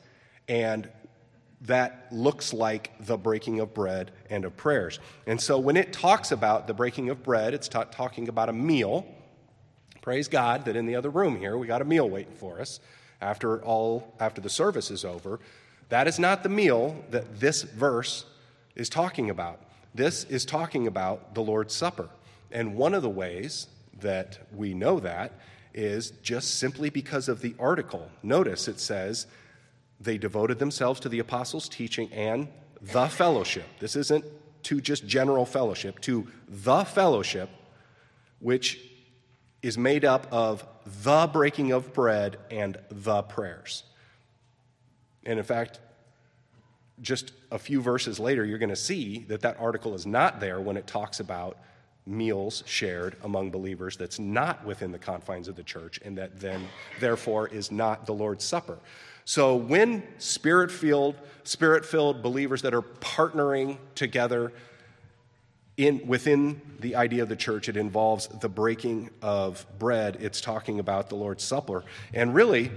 and 0.48 0.90
that 1.62 2.08
looks 2.12 2.54
like 2.54 2.92
the 3.06 3.18
breaking 3.18 3.60
of 3.60 3.74
bread 3.74 4.12
and 4.30 4.46
of 4.46 4.56
prayers. 4.56 5.00
And 5.26 5.40
so 5.40 5.58
when 5.58 5.78
it 5.78 5.94
talks 5.94 6.32
about 6.32 6.68
the 6.68 6.74
breaking 6.74 7.10
of 7.10 7.24
bread, 7.24 7.54
it's 7.54 7.68
ta- 7.68 7.86
talking 7.86 8.28
about 8.28 8.50
a 8.50 8.54
meal. 8.54 9.06
Praise 10.02 10.28
God 10.28 10.66
that 10.66 10.76
in 10.76 10.86
the 10.86 10.96
other 10.96 11.10
room 11.10 11.38
here 11.38 11.58
we 11.58 11.66
got 11.66 11.82
a 11.82 11.86
meal 11.86 12.08
waiting 12.08 12.36
for 12.36 12.62
us 12.62 12.80
after 13.22 13.64
all 13.64 14.14
after 14.20 14.42
the 14.42 14.50
service 14.50 14.92
is 14.92 15.06
over. 15.06 15.40
That 15.90 16.08
is 16.08 16.20
not 16.20 16.44
the 16.44 16.50
meal 16.50 17.04
that 17.12 17.40
this 17.40 17.64
verse 17.64 18.26
is 18.76 18.90
talking 18.90 19.30
about. 19.30 19.62
This 19.94 20.26
is 20.26 20.46
talking 20.46 20.88
about 20.88 21.36
the 21.36 21.42
Lord's 21.42 21.74
Supper. 21.74 22.10
And 22.52 22.76
one 22.76 22.94
of 22.94 23.02
the 23.02 23.10
ways 23.10 23.68
that 24.02 24.40
we 24.54 24.74
know 24.74 25.00
that 25.00 25.34
is 25.74 26.12
just 26.22 26.60
simply 26.60 26.90
because 26.90 27.28
of 27.30 27.42
the 27.42 27.56
article. 27.60 28.10
Notice 28.24 28.68
it 28.68 28.80
says 28.80 29.28
they 30.00 30.18
devoted 30.18 30.60
themselves 30.60 31.00
to 31.02 31.10
the 31.10 31.20
apostles' 31.20 31.70
teaching 31.70 32.12
and 32.12 32.48
the 32.82 33.08
fellowship. 33.08 33.66
This 33.80 33.96
isn't 33.96 34.26
to 34.64 34.82
just 34.82 35.06
general 35.06 35.46
fellowship, 35.46 36.00
to 36.02 36.28
the 36.48 36.84
fellowship, 36.84 37.50
which 38.40 38.80
is 39.62 39.78
made 39.78 40.04
up 40.06 40.28
of 40.32 40.66
the 40.86 41.28
breaking 41.28 41.72
of 41.72 41.94
bread 41.94 42.38
and 42.52 42.78
the 42.90 43.24
prayers. 43.24 43.84
And 45.26 45.40
in 45.40 45.46
fact, 45.46 45.80
just 47.02 47.32
a 47.52 47.60
few 47.60 47.82
verses 47.82 48.20
later, 48.20 48.46
you're 48.46 48.58
going 48.58 48.70
to 48.70 48.76
see 48.76 49.26
that 49.28 49.42
that 49.42 49.58
article 49.60 49.94
is 49.96 50.06
not 50.06 50.40
there 50.40 50.62
when 50.62 50.78
it 50.78 50.88
talks 50.88 51.20
about 51.20 51.58
meals 52.06 52.64
shared 52.68 53.16
among 53.24 53.50
believers 53.50 53.98
that's 53.98 54.20
not 54.20 54.64
within 54.64 54.92
the 54.92 55.00
confines 55.00 55.48
of 55.48 55.56
the 55.56 55.64
church 55.64 56.00
and 56.06 56.18
that 56.18 56.40
then, 56.40 56.68
therefore, 57.00 57.48
is 57.48 57.72
not 57.72 58.06
the 58.06 58.14
Lord's 58.14 58.44
Supper. 58.44 58.78
So 59.26 59.56
when 59.56 60.04
spirit 60.20 60.72
filled, 60.72 61.16
spirit 61.44 61.84
filled 61.84 62.22
believers 62.22 62.62
that 62.62 62.76
are 62.76 62.84
partnering 62.84 63.78
together 63.96 64.54
in, 65.78 66.08
within 66.08 66.62
the 66.80 66.96
idea 66.96 67.24
of 67.24 67.30
the 67.30 67.36
church, 67.36 67.68
it 67.68 67.78
involves 67.78 68.28
the 68.28 68.50
breaking 68.50 69.10
of 69.22 69.66
bread. 69.78 70.18
It's 70.20 70.42
talking 70.42 70.80
about 70.80 71.10
the 71.10 71.16
Lord's 71.16 71.44
Supper. 71.44 71.84
And 72.14 72.34
really, 72.34 72.72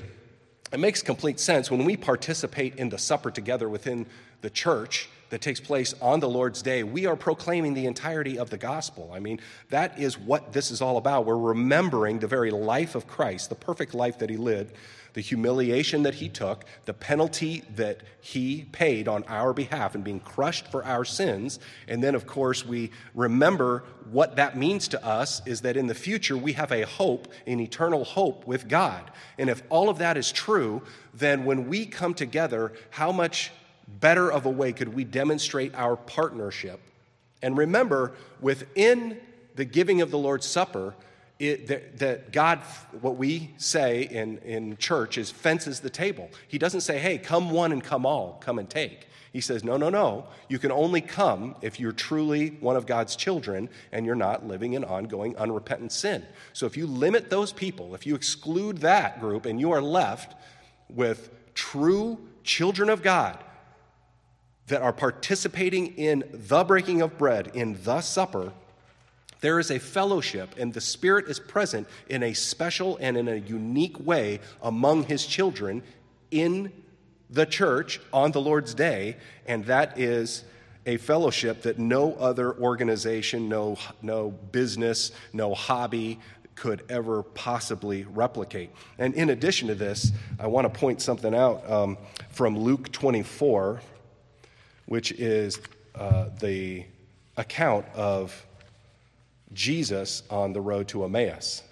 it 0.72 0.80
makes 0.80 1.02
complete 1.02 1.40
sense 1.40 1.70
when 1.70 1.84
we 1.84 1.96
participate 1.96 2.76
in 2.76 2.88
the 2.88 2.98
supper 2.98 3.30
together 3.30 3.68
within 3.68 4.06
the 4.40 4.50
church 4.50 5.08
that 5.30 5.40
takes 5.40 5.60
place 5.60 5.94
on 6.00 6.20
the 6.20 6.28
Lord's 6.28 6.62
day, 6.62 6.82
we 6.82 7.06
are 7.06 7.16
proclaiming 7.16 7.74
the 7.74 7.86
entirety 7.86 8.38
of 8.38 8.50
the 8.50 8.58
gospel. 8.58 9.10
I 9.12 9.20
mean, 9.20 9.40
that 9.70 9.98
is 9.98 10.18
what 10.18 10.52
this 10.52 10.70
is 10.70 10.80
all 10.80 10.96
about. 10.96 11.26
We're 11.26 11.36
remembering 11.36 12.18
the 12.18 12.26
very 12.26 12.50
life 12.50 12.94
of 12.94 13.06
Christ, 13.06 13.48
the 13.48 13.54
perfect 13.54 13.94
life 13.94 14.18
that 14.18 14.30
he 14.30 14.36
lived, 14.36 14.74
the 15.14 15.20
humiliation 15.20 16.02
that 16.04 16.14
he 16.14 16.28
took, 16.28 16.64
the 16.84 16.94
penalty 16.94 17.62
that 17.74 18.02
he 18.20 18.66
paid 18.72 19.08
on 19.08 19.24
our 19.24 19.52
behalf 19.52 19.94
and 19.94 20.04
being 20.04 20.20
crushed 20.20 20.70
for 20.70 20.84
our 20.84 21.04
sins. 21.04 21.58
And 21.88 22.02
then, 22.02 22.14
of 22.14 22.26
course, 22.26 22.64
we 22.64 22.90
remember 23.14 23.84
what 24.10 24.36
that 24.36 24.56
means 24.56 24.88
to 24.88 25.04
us 25.04 25.42
is 25.46 25.62
that 25.62 25.76
in 25.76 25.86
the 25.86 25.94
future 25.94 26.36
we 26.36 26.52
have 26.52 26.72
a 26.72 26.82
hope, 26.82 27.28
an 27.46 27.60
eternal 27.60 28.04
hope 28.04 28.46
with 28.46 28.68
God. 28.68 29.10
And 29.38 29.50
if 29.50 29.62
all 29.70 29.88
of 29.88 29.98
that 29.98 30.16
is 30.16 30.30
true, 30.30 30.82
then 31.12 31.44
when 31.44 31.68
we 31.68 31.86
come 31.86 32.14
together, 32.14 32.72
how 32.90 33.12
much 33.12 33.50
better 34.00 34.30
of 34.30 34.46
a 34.46 34.50
way 34.50 34.72
could 34.72 34.94
we 34.94 35.04
demonstrate 35.04 35.74
our 35.74 35.96
partnership? 35.96 36.80
And 37.42 37.56
remember, 37.56 38.14
within 38.40 39.18
the 39.54 39.64
giving 39.64 40.00
of 40.00 40.10
the 40.10 40.18
Lord's 40.18 40.46
Supper, 40.46 40.94
it, 41.38 41.68
that, 41.68 41.98
that, 41.98 42.32
God, 42.32 42.58
what 43.00 43.16
we 43.16 43.54
say 43.58 44.02
in, 44.02 44.38
in 44.38 44.76
church 44.76 45.18
is 45.18 45.30
fences 45.30 45.80
the 45.80 45.90
table. 45.90 46.30
He 46.48 46.58
doesn't 46.58 46.80
say, 46.80 46.98
hey, 46.98 47.18
come 47.18 47.50
one 47.50 47.70
and 47.70 47.82
come 47.82 48.04
all, 48.04 48.40
come 48.40 48.58
and 48.58 48.68
take. 48.68 49.06
He 49.32 49.40
says, 49.40 49.62
no, 49.62 49.76
no, 49.76 49.88
no. 49.88 50.26
You 50.48 50.58
can 50.58 50.72
only 50.72 51.00
come 51.00 51.54
if 51.60 51.78
you're 51.78 51.92
truly 51.92 52.56
one 52.60 52.76
of 52.76 52.86
God's 52.86 53.14
children 53.14 53.68
and 53.92 54.04
you're 54.04 54.14
not 54.14 54.46
living 54.46 54.72
in 54.72 54.84
ongoing 54.84 55.36
unrepentant 55.36 55.92
sin. 55.92 56.24
So 56.52 56.66
if 56.66 56.76
you 56.76 56.86
limit 56.86 57.30
those 57.30 57.52
people, 57.52 57.94
if 57.94 58.06
you 58.06 58.14
exclude 58.14 58.78
that 58.78 59.20
group 59.20 59.46
and 59.46 59.60
you 59.60 59.70
are 59.70 59.82
left 59.82 60.34
with 60.88 61.30
true 61.54 62.18
children 62.42 62.88
of 62.88 63.02
God, 63.02 63.38
that 64.68 64.82
are 64.82 64.92
participating 64.92 65.88
in 65.96 66.24
the 66.32 66.64
breaking 66.64 67.02
of 67.02 67.18
bread, 67.18 67.50
in 67.54 67.78
the 67.82 68.00
supper, 68.00 68.52
there 69.40 69.58
is 69.58 69.70
a 69.70 69.78
fellowship, 69.78 70.54
and 70.58 70.72
the 70.72 70.80
Spirit 70.80 71.26
is 71.28 71.38
present 71.38 71.86
in 72.08 72.22
a 72.22 72.34
special 72.34 72.96
and 73.00 73.16
in 73.16 73.28
a 73.28 73.36
unique 73.36 73.98
way 74.00 74.40
among 74.62 75.04
His 75.04 75.26
children 75.26 75.82
in 76.30 76.72
the 77.30 77.46
church 77.46 78.00
on 78.12 78.32
the 78.32 78.40
Lord's 78.40 78.74
day, 78.74 79.16
and 79.46 79.64
that 79.66 79.98
is 79.98 80.44
a 80.86 80.96
fellowship 80.96 81.62
that 81.62 81.78
no 81.78 82.14
other 82.14 82.58
organization, 82.58 83.48
no, 83.48 83.76
no 84.02 84.30
business, 84.30 85.12
no 85.32 85.54
hobby 85.54 86.18
could 86.54 86.82
ever 86.88 87.22
possibly 87.22 88.04
replicate. 88.04 88.70
And 88.98 89.14
in 89.14 89.30
addition 89.30 89.68
to 89.68 89.74
this, 89.74 90.10
I 90.40 90.48
want 90.48 90.72
to 90.72 90.80
point 90.80 91.00
something 91.00 91.34
out 91.34 91.68
um, 91.70 91.98
from 92.30 92.58
Luke 92.58 92.90
24, 92.90 93.80
which 94.88 95.12
is 95.12 95.60
uh, 95.94 96.30
the 96.40 96.82
account 97.36 97.84
of 97.94 98.46
Jesus 99.52 100.22
on 100.30 100.52
the 100.54 100.60
road 100.60 100.88
to 100.88 101.04
Emmaus. 101.04 101.62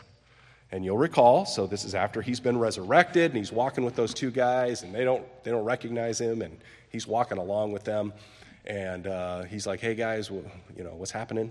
And 0.70 0.84
you'll 0.84 0.98
recall, 0.98 1.46
so 1.46 1.66
this 1.66 1.84
is 1.84 1.94
after 1.94 2.20
he's 2.20 2.40
been 2.40 2.58
resurrected 2.58 3.30
and 3.30 3.38
he's 3.38 3.52
walking 3.52 3.84
with 3.84 3.96
those 3.96 4.12
two 4.12 4.30
guys 4.30 4.82
and 4.82 4.94
they 4.94 5.02
don't, 5.02 5.24
they 5.44 5.50
don't 5.50 5.64
recognize 5.64 6.20
him 6.20 6.42
and 6.42 6.58
he's 6.90 7.06
walking 7.06 7.38
along 7.38 7.72
with 7.72 7.84
them. 7.84 8.12
And 8.66 9.06
uh, 9.06 9.44
he's 9.44 9.66
like, 9.66 9.80
hey 9.80 9.94
guys, 9.94 10.30
well, 10.30 10.44
you 10.76 10.84
know, 10.84 10.94
what's 10.94 11.12
happening? 11.12 11.50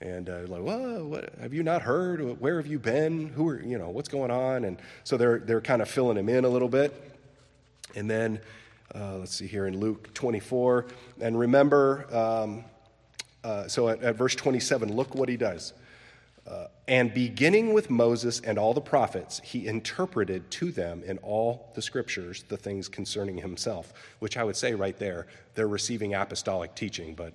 And 0.00 0.28
uh, 0.28 0.40
like, 0.48 0.62
whoa, 0.62 1.06
what, 1.06 1.32
have 1.40 1.54
you 1.54 1.62
not 1.62 1.82
heard? 1.82 2.40
Where 2.40 2.56
have 2.56 2.66
you 2.66 2.80
been? 2.80 3.28
Who 3.28 3.48
are, 3.48 3.62
you 3.62 3.78
know, 3.78 3.90
what's 3.90 4.08
going 4.08 4.32
on? 4.32 4.64
And 4.64 4.78
so 5.04 5.16
they're, 5.16 5.38
they're 5.38 5.60
kind 5.60 5.82
of 5.82 5.88
filling 5.88 6.16
him 6.16 6.28
in 6.28 6.44
a 6.44 6.48
little 6.48 6.68
bit. 6.68 6.92
And 7.94 8.10
then, 8.10 8.40
uh, 8.94 9.16
let's 9.16 9.34
see 9.34 9.46
here 9.46 9.66
in 9.66 9.78
Luke 9.78 10.12
24. 10.14 10.86
And 11.20 11.38
remember, 11.38 12.06
um, 12.14 12.64
uh, 13.42 13.68
so 13.68 13.88
at, 13.88 14.02
at 14.02 14.16
verse 14.16 14.34
27, 14.34 14.94
look 14.94 15.14
what 15.14 15.28
he 15.28 15.36
does. 15.36 15.72
Uh, 16.46 16.68
and 16.86 17.12
beginning 17.12 17.72
with 17.72 17.90
Moses 17.90 18.40
and 18.40 18.58
all 18.58 18.72
the 18.72 18.80
prophets, 18.80 19.40
he 19.42 19.66
interpreted 19.66 20.48
to 20.52 20.70
them 20.70 21.02
in 21.04 21.18
all 21.18 21.72
the 21.74 21.82
scriptures 21.82 22.44
the 22.48 22.56
things 22.56 22.88
concerning 22.88 23.36
himself, 23.36 23.92
which 24.20 24.36
I 24.36 24.44
would 24.44 24.54
say 24.54 24.74
right 24.74 24.96
there, 24.96 25.26
they're 25.54 25.66
receiving 25.66 26.14
apostolic 26.14 26.74
teaching, 26.76 27.14
but, 27.14 27.34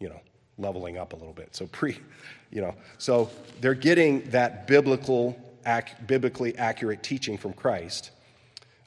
you 0.00 0.08
know, 0.08 0.20
leveling 0.56 0.96
up 0.96 1.12
a 1.12 1.16
little 1.16 1.34
bit. 1.34 1.54
So 1.54 1.66
pre, 1.66 1.98
you 2.50 2.62
know, 2.62 2.74
so 2.96 3.30
they're 3.60 3.74
getting 3.74 4.22
that 4.30 4.66
biblical, 4.66 5.38
ac- 5.66 5.94
biblically 6.06 6.56
accurate 6.56 7.02
teaching 7.02 7.36
from 7.36 7.52
Christ. 7.52 8.12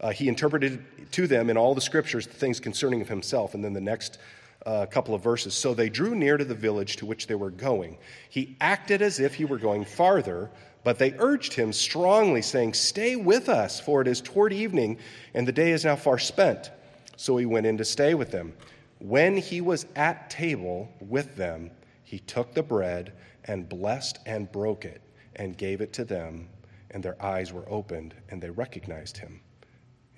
Uh, 0.01 0.11
he 0.11 0.27
interpreted 0.27 0.83
to 1.11 1.27
them 1.27 1.49
in 1.49 1.57
all 1.57 1.73
the 1.73 1.81
scriptures 1.81 2.27
the 2.27 2.33
things 2.33 2.59
concerning 2.59 3.01
of 3.01 3.07
himself, 3.07 3.53
and 3.53 3.63
then 3.63 3.73
the 3.73 3.79
next 3.79 4.17
a 4.65 4.87
couple 4.87 5.15
of 5.15 5.23
verses. 5.23 5.53
So 5.53 5.73
they 5.73 5.89
drew 5.89 6.15
near 6.15 6.37
to 6.37 6.45
the 6.45 6.55
village 6.55 6.97
to 6.97 7.05
which 7.05 7.27
they 7.27 7.35
were 7.35 7.49
going. 7.49 7.97
He 8.29 8.55
acted 8.61 9.01
as 9.01 9.19
if 9.19 9.33
he 9.33 9.45
were 9.45 9.57
going 9.57 9.85
farther, 9.85 10.51
but 10.83 10.99
they 10.99 11.13
urged 11.17 11.53
him 11.53 11.73
strongly, 11.73 12.41
saying, 12.41 12.73
Stay 12.73 13.15
with 13.15 13.49
us, 13.49 13.79
for 13.79 14.01
it 14.01 14.07
is 14.07 14.21
toward 14.21 14.53
evening, 14.53 14.97
and 15.33 15.47
the 15.47 15.51
day 15.51 15.71
is 15.71 15.85
now 15.85 15.95
far 15.95 16.19
spent. 16.19 16.71
So 17.15 17.37
he 17.37 17.45
went 17.45 17.65
in 17.65 17.77
to 17.77 17.85
stay 17.85 18.13
with 18.13 18.31
them. 18.31 18.53
When 18.99 19.37
he 19.37 19.61
was 19.61 19.85
at 19.95 20.29
table 20.29 20.89
with 20.99 21.35
them, 21.35 21.71
he 22.03 22.19
took 22.19 22.53
the 22.53 22.63
bread 22.63 23.13
and 23.45 23.67
blessed 23.67 24.19
and 24.25 24.51
broke 24.51 24.85
it 24.85 25.01
and 25.35 25.57
gave 25.57 25.81
it 25.81 25.93
to 25.93 26.05
them, 26.05 26.49
and 26.91 27.01
their 27.01 27.21
eyes 27.23 27.51
were 27.51 27.67
opened, 27.67 28.13
and 28.29 28.41
they 28.41 28.49
recognized 28.49 29.17
him. 29.17 29.41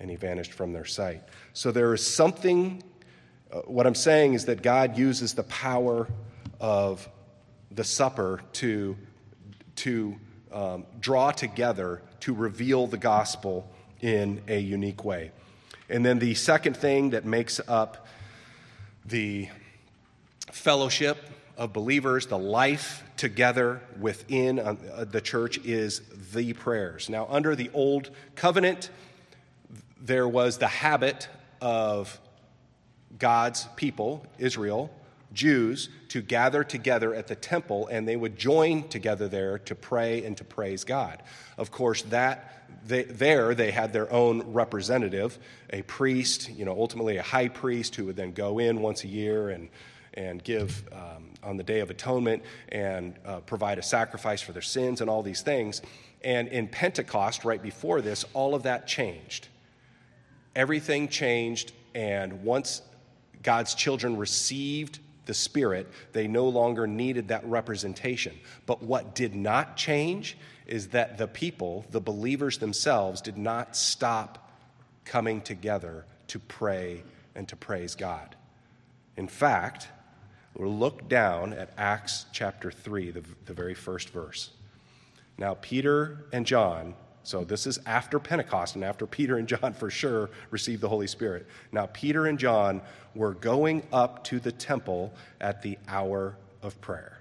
And 0.00 0.10
he 0.10 0.16
vanished 0.16 0.52
from 0.52 0.72
their 0.72 0.84
sight. 0.84 1.22
So 1.52 1.70
there 1.72 1.94
is 1.94 2.06
something 2.06 2.82
uh, 3.54 3.60
what 3.66 3.86
I'm 3.86 3.94
saying 3.94 4.34
is 4.34 4.46
that 4.46 4.62
God 4.62 4.98
uses 4.98 5.34
the 5.34 5.44
power 5.44 6.08
of 6.58 7.08
the 7.70 7.84
supper 7.84 8.40
to, 8.54 8.96
to 9.76 10.16
um, 10.52 10.86
draw 11.00 11.30
together, 11.30 12.02
to 12.20 12.34
reveal 12.34 12.88
the 12.88 12.96
gospel 12.96 13.70
in 14.00 14.42
a 14.48 14.58
unique 14.58 15.04
way. 15.04 15.30
And 15.88 16.04
then 16.04 16.18
the 16.18 16.34
second 16.34 16.76
thing 16.76 17.10
that 17.10 17.24
makes 17.24 17.60
up 17.68 18.08
the 19.04 19.48
fellowship 20.50 21.18
of 21.56 21.72
believers, 21.72 22.26
the 22.26 22.38
life 22.38 23.04
together 23.16 23.80
within 24.00 24.58
uh, 24.58 25.04
the 25.08 25.20
church, 25.20 25.58
is 25.58 26.00
the 26.32 26.54
prayers. 26.54 27.08
Now, 27.08 27.28
under 27.30 27.54
the 27.54 27.70
old 27.72 28.10
covenant, 28.34 28.90
there 30.00 30.28
was 30.28 30.58
the 30.58 30.68
habit 30.68 31.28
of 31.60 32.20
God's 33.18 33.66
people, 33.76 34.26
Israel, 34.38 34.90
Jews, 35.32 35.88
to 36.08 36.22
gather 36.22 36.62
together 36.62 37.14
at 37.14 37.26
the 37.26 37.34
temple, 37.34 37.88
and 37.88 38.06
they 38.06 38.16
would 38.16 38.36
join 38.36 38.88
together 38.88 39.28
there 39.28 39.58
to 39.60 39.74
pray 39.74 40.24
and 40.24 40.36
to 40.36 40.44
praise 40.44 40.84
God. 40.84 41.22
Of 41.58 41.70
course, 41.70 42.02
that 42.02 42.68
they, 42.86 43.04
there 43.04 43.54
they 43.54 43.70
had 43.70 43.92
their 43.92 44.10
own 44.12 44.52
representative, 44.52 45.38
a 45.70 45.82
priest, 45.82 46.50
you 46.50 46.64
know, 46.64 46.72
ultimately 46.72 47.16
a 47.16 47.22
high 47.22 47.48
priest 47.48 47.96
who 47.96 48.06
would 48.06 48.16
then 48.16 48.32
go 48.32 48.58
in 48.58 48.80
once 48.80 49.04
a 49.04 49.08
year 49.08 49.50
and 49.50 49.68
and 50.16 50.44
give 50.44 50.88
um, 50.92 51.30
on 51.42 51.56
the 51.56 51.64
Day 51.64 51.80
of 51.80 51.90
Atonement 51.90 52.42
and 52.68 53.16
uh, 53.26 53.40
provide 53.40 53.78
a 53.78 53.82
sacrifice 53.82 54.40
for 54.40 54.52
their 54.52 54.62
sins 54.62 55.00
and 55.00 55.10
all 55.10 55.24
these 55.24 55.42
things. 55.42 55.82
And 56.22 56.46
in 56.48 56.68
Pentecost, 56.68 57.44
right 57.44 57.60
before 57.60 58.00
this, 58.00 58.24
all 58.32 58.54
of 58.54 58.62
that 58.62 58.86
changed. 58.86 59.48
Everything 60.56 61.08
changed, 61.08 61.72
and 61.94 62.44
once 62.44 62.82
God's 63.42 63.74
children 63.74 64.16
received 64.16 65.00
the 65.26 65.34
Spirit, 65.34 65.88
they 66.12 66.26
no 66.26 66.48
longer 66.48 66.86
needed 66.86 67.28
that 67.28 67.44
representation. 67.46 68.34
But 68.66 68.82
what 68.82 69.14
did 69.14 69.34
not 69.34 69.76
change 69.76 70.36
is 70.66 70.88
that 70.88 71.18
the 71.18 71.26
people, 71.26 71.84
the 71.90 72.00
believers 72.00 72.58
themselves, 72.58 73.20
did 73.20 73.36
not 73.36 73.76
stop 73.76 74.50
coming 75.04 75.40
together 75.40 76.04
to 76.28 76.38
pray 76.38 77.02
and 77.34 77.48
to 77.48 77.56
praise 77.56 77.94
God. 77.94 78.36
In 79.16 79.28
fact, 79.28 79.88
we'll 80.54 80.74
look 80.74 81.08
down 81.08 81.52
at 81.52 81.70
Acts 81.76 82.26
chapter 82.32 82.70
3, 82.70 83.10
the, 83.10 83.22
the 83.46 83.54
very 83.54 83.74
first 83.74 84.10
verse. 84.10 84.50
Now, 85.36 85.54
Peter 85.60 86.26
and 86.32 86.46
John 86.46 86.94
so 87.24 87.42
this 87.42 87.66
is 87.66 87.78
after 87.86 88.18
Pentecost 88.18 88.74
and 88.74 88.84
after 88.84 89.06
Peter 89.06 89.38
and 89.38 89.48
John 89.48 89.72
for 89.78 89.90
sure 89.90 90.30
received 90.50 90.82
the 90.82 90.88
Holy 90.88 91.06
Spirit. 91.06 91.46
Now, 91.72 91.86
Peter 91.86 92.26
and 92.26 92.38
John 92.38 92.82
were 93.14 93.32
going 93.32 93.82
up 93.92 94.22
to 94.24 94.38
the 94.38 94.52
temple 94.52 95.12
at 95.40 95.62
the 95.62 95.78
hour 95.88 96.36
of 96.62 96.80
prayer, 96.80 97.18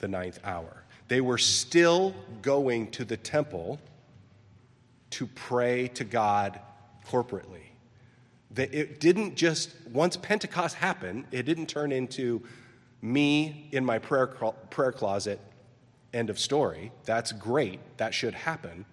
the 0.00 0.08
ninth 0.08 0.40
hour. 0.44 0.84
They 1.08 1.20
were 1.20 1.38
still 1.38 2.14
going 2.42 2.90
to 2.92 3.04
the 3.04 3.16
temple 3.16 3.80
to 5.10 5.26
pray 5.26 5.88
to 5.88 6.04
God 6.04 6.60
corporately. 7.06 7.62
It 8.56 9.00
didn't 9.00 9.36
just, 9.36 9.70
once 9.92 10.16
Pentecost 10.16 10.74
happened, 10.74 11.26
it 11.30 11.44
didn't 11.44 11.66
turn 11.66 11.92
into 11.92 12.42
me 13.02 13.68
in 13.72 13.84
my 13.84 13.98
prayer, 13.98 14.26
prayer 14.26 14.92
closet 14.92 15.40
End 16.12 16.30
of 16.30 16.38
story. 16.38 16.92
That's 17.04 17.32
great. 17.32 17.80
That 17.96 18.14
should 18.14 18.34
happen. 18.34 18.84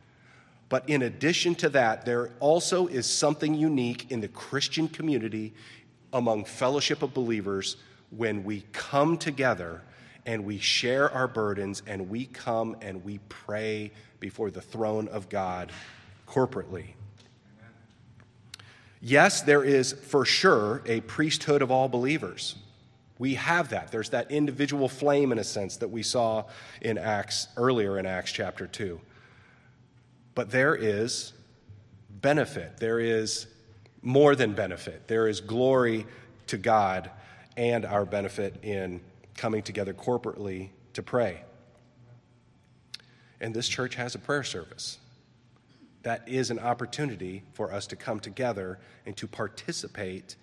But 0.69 0.87
in 0.89 1.03
addition 1.03 1.55
to 1.55 1.69
that, 1.69 2.05
there 2.05 2.31
also 2.39 2.87
is 2.87 3.05
something 3.05 3.53
unique 3.53 4.11
in 4.11 4.19
the 4.21 4.27
Christian 4.27 4.87
community 4.87 5.53
among 6.13 6.45
fellowship 6.45 7.01
of 7.01 7.13
believers 7.13 7.77
when 8.09 8.43
we 8.43 8.63
come 8.71 9.17
together 9.17 9.81
and 10.25 10.43
we 10.43 10.59
share 10.59 11.09
our 11.11 11.27
burdens 11.27 11.81
and 11.87 12.09
we 12.09 12.25
come 12.25 12.75
and 12.81 13.03
we 13.03 13.19
pray 13.29 13.91
before 14.19 14.51
the 14.51 14.61
throne 14.61 15.07
of 15.07 15.29
God 15.29 15.71
corporately. 16.27 16.87
Yes, 19.01 19.41
there 19.41 19.63
is 19.63 19.93
for 19.93 20.25
sure 20.25 20.81
a 20.85 21.01
priesthood 21.01 21.61
of 21.61 21.71
all 21.71 21.87
believers. 21.87 22.55
We 23.19 23.35
have 23.35 23.69
that. 23.69 23.91
There's 23.91 24.09
that 24.11 24.31
individual 24.31 24.87
flame, 24.87 25.31
in 25.31 25.39
a 25.39 25.43
sense, 25.43 25.77
that 25.77 25.89
we 25.89 26.03
saw 26.03 26.45
in 26.81 26.97
Acts, 26.97 27.47
earlier 27.57 27.97
in 27.97 28.05
Acts 28.05 28.31
chapter 28.31 28.67
2. 28.67 28.99
But 30.35 30.51
there 30.51 30.75
is 30.75 31.33
benefit. 32.09 32.77
There 32.77 32.99
is 32.99 33.47
more 34.01 34.35
than 34.35 34.53
benefit. 34.53 35.07
There 35.07 35.27
is 35.27 35.41
glory 35.41 36.05
to 36.47 36.57
God 36.57 37.09
and 37.55 37.85
our 37.85 38.05
benefit 38.05 38.63
in 38.63 39.01
coming 39.35 39.63
together 39.63 39.93
corporately 39.93 40.69
to 40.93 41.01
pray. 41.01 41.41
And 43.39 43.53
this 43.53 43.67
church 43.67 43.95
has 43.95 44.15
a 44.15 44.19
prayer 44.19 44.43
service. 44.43 44.99
That 46.03 46.27
is 46.27 46.51
an 46.51 46.59
opportunity 46.59 47.43
for 47.53 47.73
us 47.73 47.87
to 47.87 47.95
come 47.95 48.19
together 48.19 48.79
and 49.05 49.17
to 49.17 49.27
participate 49.27 50.35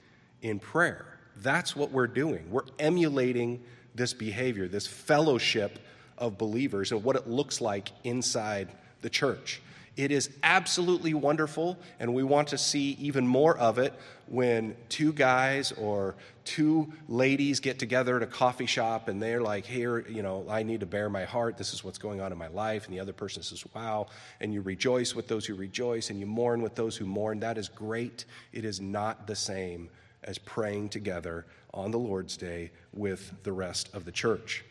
in 0.43 0.59
prayer. 0.59 1.14
That's 1.37 1.75
what 1.75 1.91
we're 1.91 2.07
doing. 2.07 2.47
We're 2.51 2.63
emulating 2.79 3.63
this 3.95 4.13
behavior, 4.13 4.69
this 4.69 4.87
fellowship 4.87 5.79
of 6.19 6.39
believers, 6.39 6.93
and 6.93 7.03
what 7.03 7.17
it 7.17 7.29
looks 7.29 7.61
like 7.61 7.91
inside 8.05 8.71
the 9.03 9.11
church. 9.11 9.61
It 9.97 10.11
is 10.11 10.31
absolutely 10.43 11.15
wonderful, 11.15 11.79
and 12.01 12.15
we 12.15 12.25
want 12.25 12.49
to 12.49 12.59
see 12.59 12.97
even 13.01 13.27
more 13.27 13.57
of 13.57 13.79
it 13.79 13.93
when 14.27 14.75
two 14.89 15.13
guys 15.13 15.71
or 15.71 16.17
two 16.45 16.93
ladies 17.09 17.61
get 17.61 17.79
together 17.79 18.17
at 18.17 18.23
a 18.23 18.27
coffee 18.27 18.67
shop 18.67 19.07
and 19.07 19.23
they're 19.23 19.41
like, 19.41 19.65
Here, 19.65 20.01
you 20.09 20.23
know, 20.23 20.47
I 20.49 20.65
need 20.65 20.81
to 20.81 20.87
bare 20.87 21.09
my 21.09 21.25
heart. 21.25 21.57
This 21.57 21.73
is 21.73 21.85
what's 21.85 21.99
going 21.99 22.21
on 22.21 22.33
in 22.33 22.39
my 22.39 22.49
life. 22.49 22.87
And 22.87 22.95
the 22.95 23.01
other 23.01 23.13
person 23.13 23.43
says, 23.45 23.65
Wow. 23.73 24.09
And 24.41 24.53
you 24.53 24.63
rejoice 24.63 25.15
with 25.15 25.29
those 25.29 25.47
who 25.47 25.55
rejoice 25.55 26.11
and 26.11 26.19
you 26.19 26.27
mourn 26.27 26.61
with 26.61 26.75
those 26.75 26.97
who 26.97 27.07
mourn. 27.07 27.39
That 27.41 27.57
is 27.57 27.69
great. 27.69 28.25
It 28.53 28.65
is 28.65 28.81
not 28.81 29.29
the 29.29 29.37
same 29.37 29.91
as 30.25 30.39
praying 30.39 30.89
together 30.89 31.47
on 31.73 31.91
the 31.91 31.99
Lord's 31.99 32.37
Day 32.37 32.71
with 32.93 33.33
the 33.43 33.53
rest 33.53 33.91
of 33.95 34.05
the 34.05 34.13
church. 34.13 34.65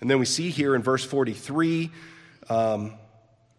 And 0.00 0.10
then 0.10 0.18
we 0.18 0.26
see 0.26 0.50
here 0.50 0.74
in 0.74 0.82
verse 0.82 1.04
43 1.04 1.90
um, 2.48 2.94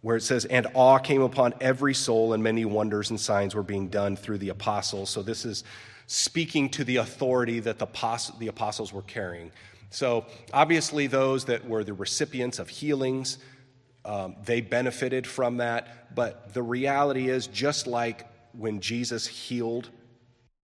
where 0.02 0.16
it 0.16 0.22
says, 0.22 0.44
And 0.44 0.66
awe 0.74 0.98
came 0.98 1.22
upon 1.22 1.54
every 1.60 1.94
soul, 1.94 2.34
and 2.34 2.42
many 2.42 2.64
wonders 2.66 3.10
and 3.10 3.18
signs 3.18 3.54
were 3.54 3.62
being 3.62 3.88
done 3.88 4.16
through 4.16 4.38
the 4.38 4.50
apostles. 4.50 5.08
So 5.08 5.22
this 5.22 5.46
is 5.46 5.64
speaking 6.06 6.68
to 6.70 6.84
the 6.84 6.96
authority 6.96 7.60
that 7.60 7.78
the, 7.78 8.46
apostles 8.48 8.92
were 8.92 9.02
carrying. 9.02 9.50
So 9.88 10.26
obviously, 10.52 11.06
those 11.06 11.46
that 11.46 11.66
were 11.66 11.84
the 11.84 11.94
recipients 11.94 12.58
of 12.58 12.68
healings, 12.68 13.38
um, 14.04 14.36
they 14.44 14.60
benefited 14.60 15.26
from 15.26 15.58
that. 15.58 16.14
But 16.14 16.52
the 16.52 16.62
reality 16.62 17.30
is, 17.30 17.46
just 17.46 17.86
like 17.86 18.26
when 18.52 18.80
Jesus 18.80 19.26
healed 19.26 19.88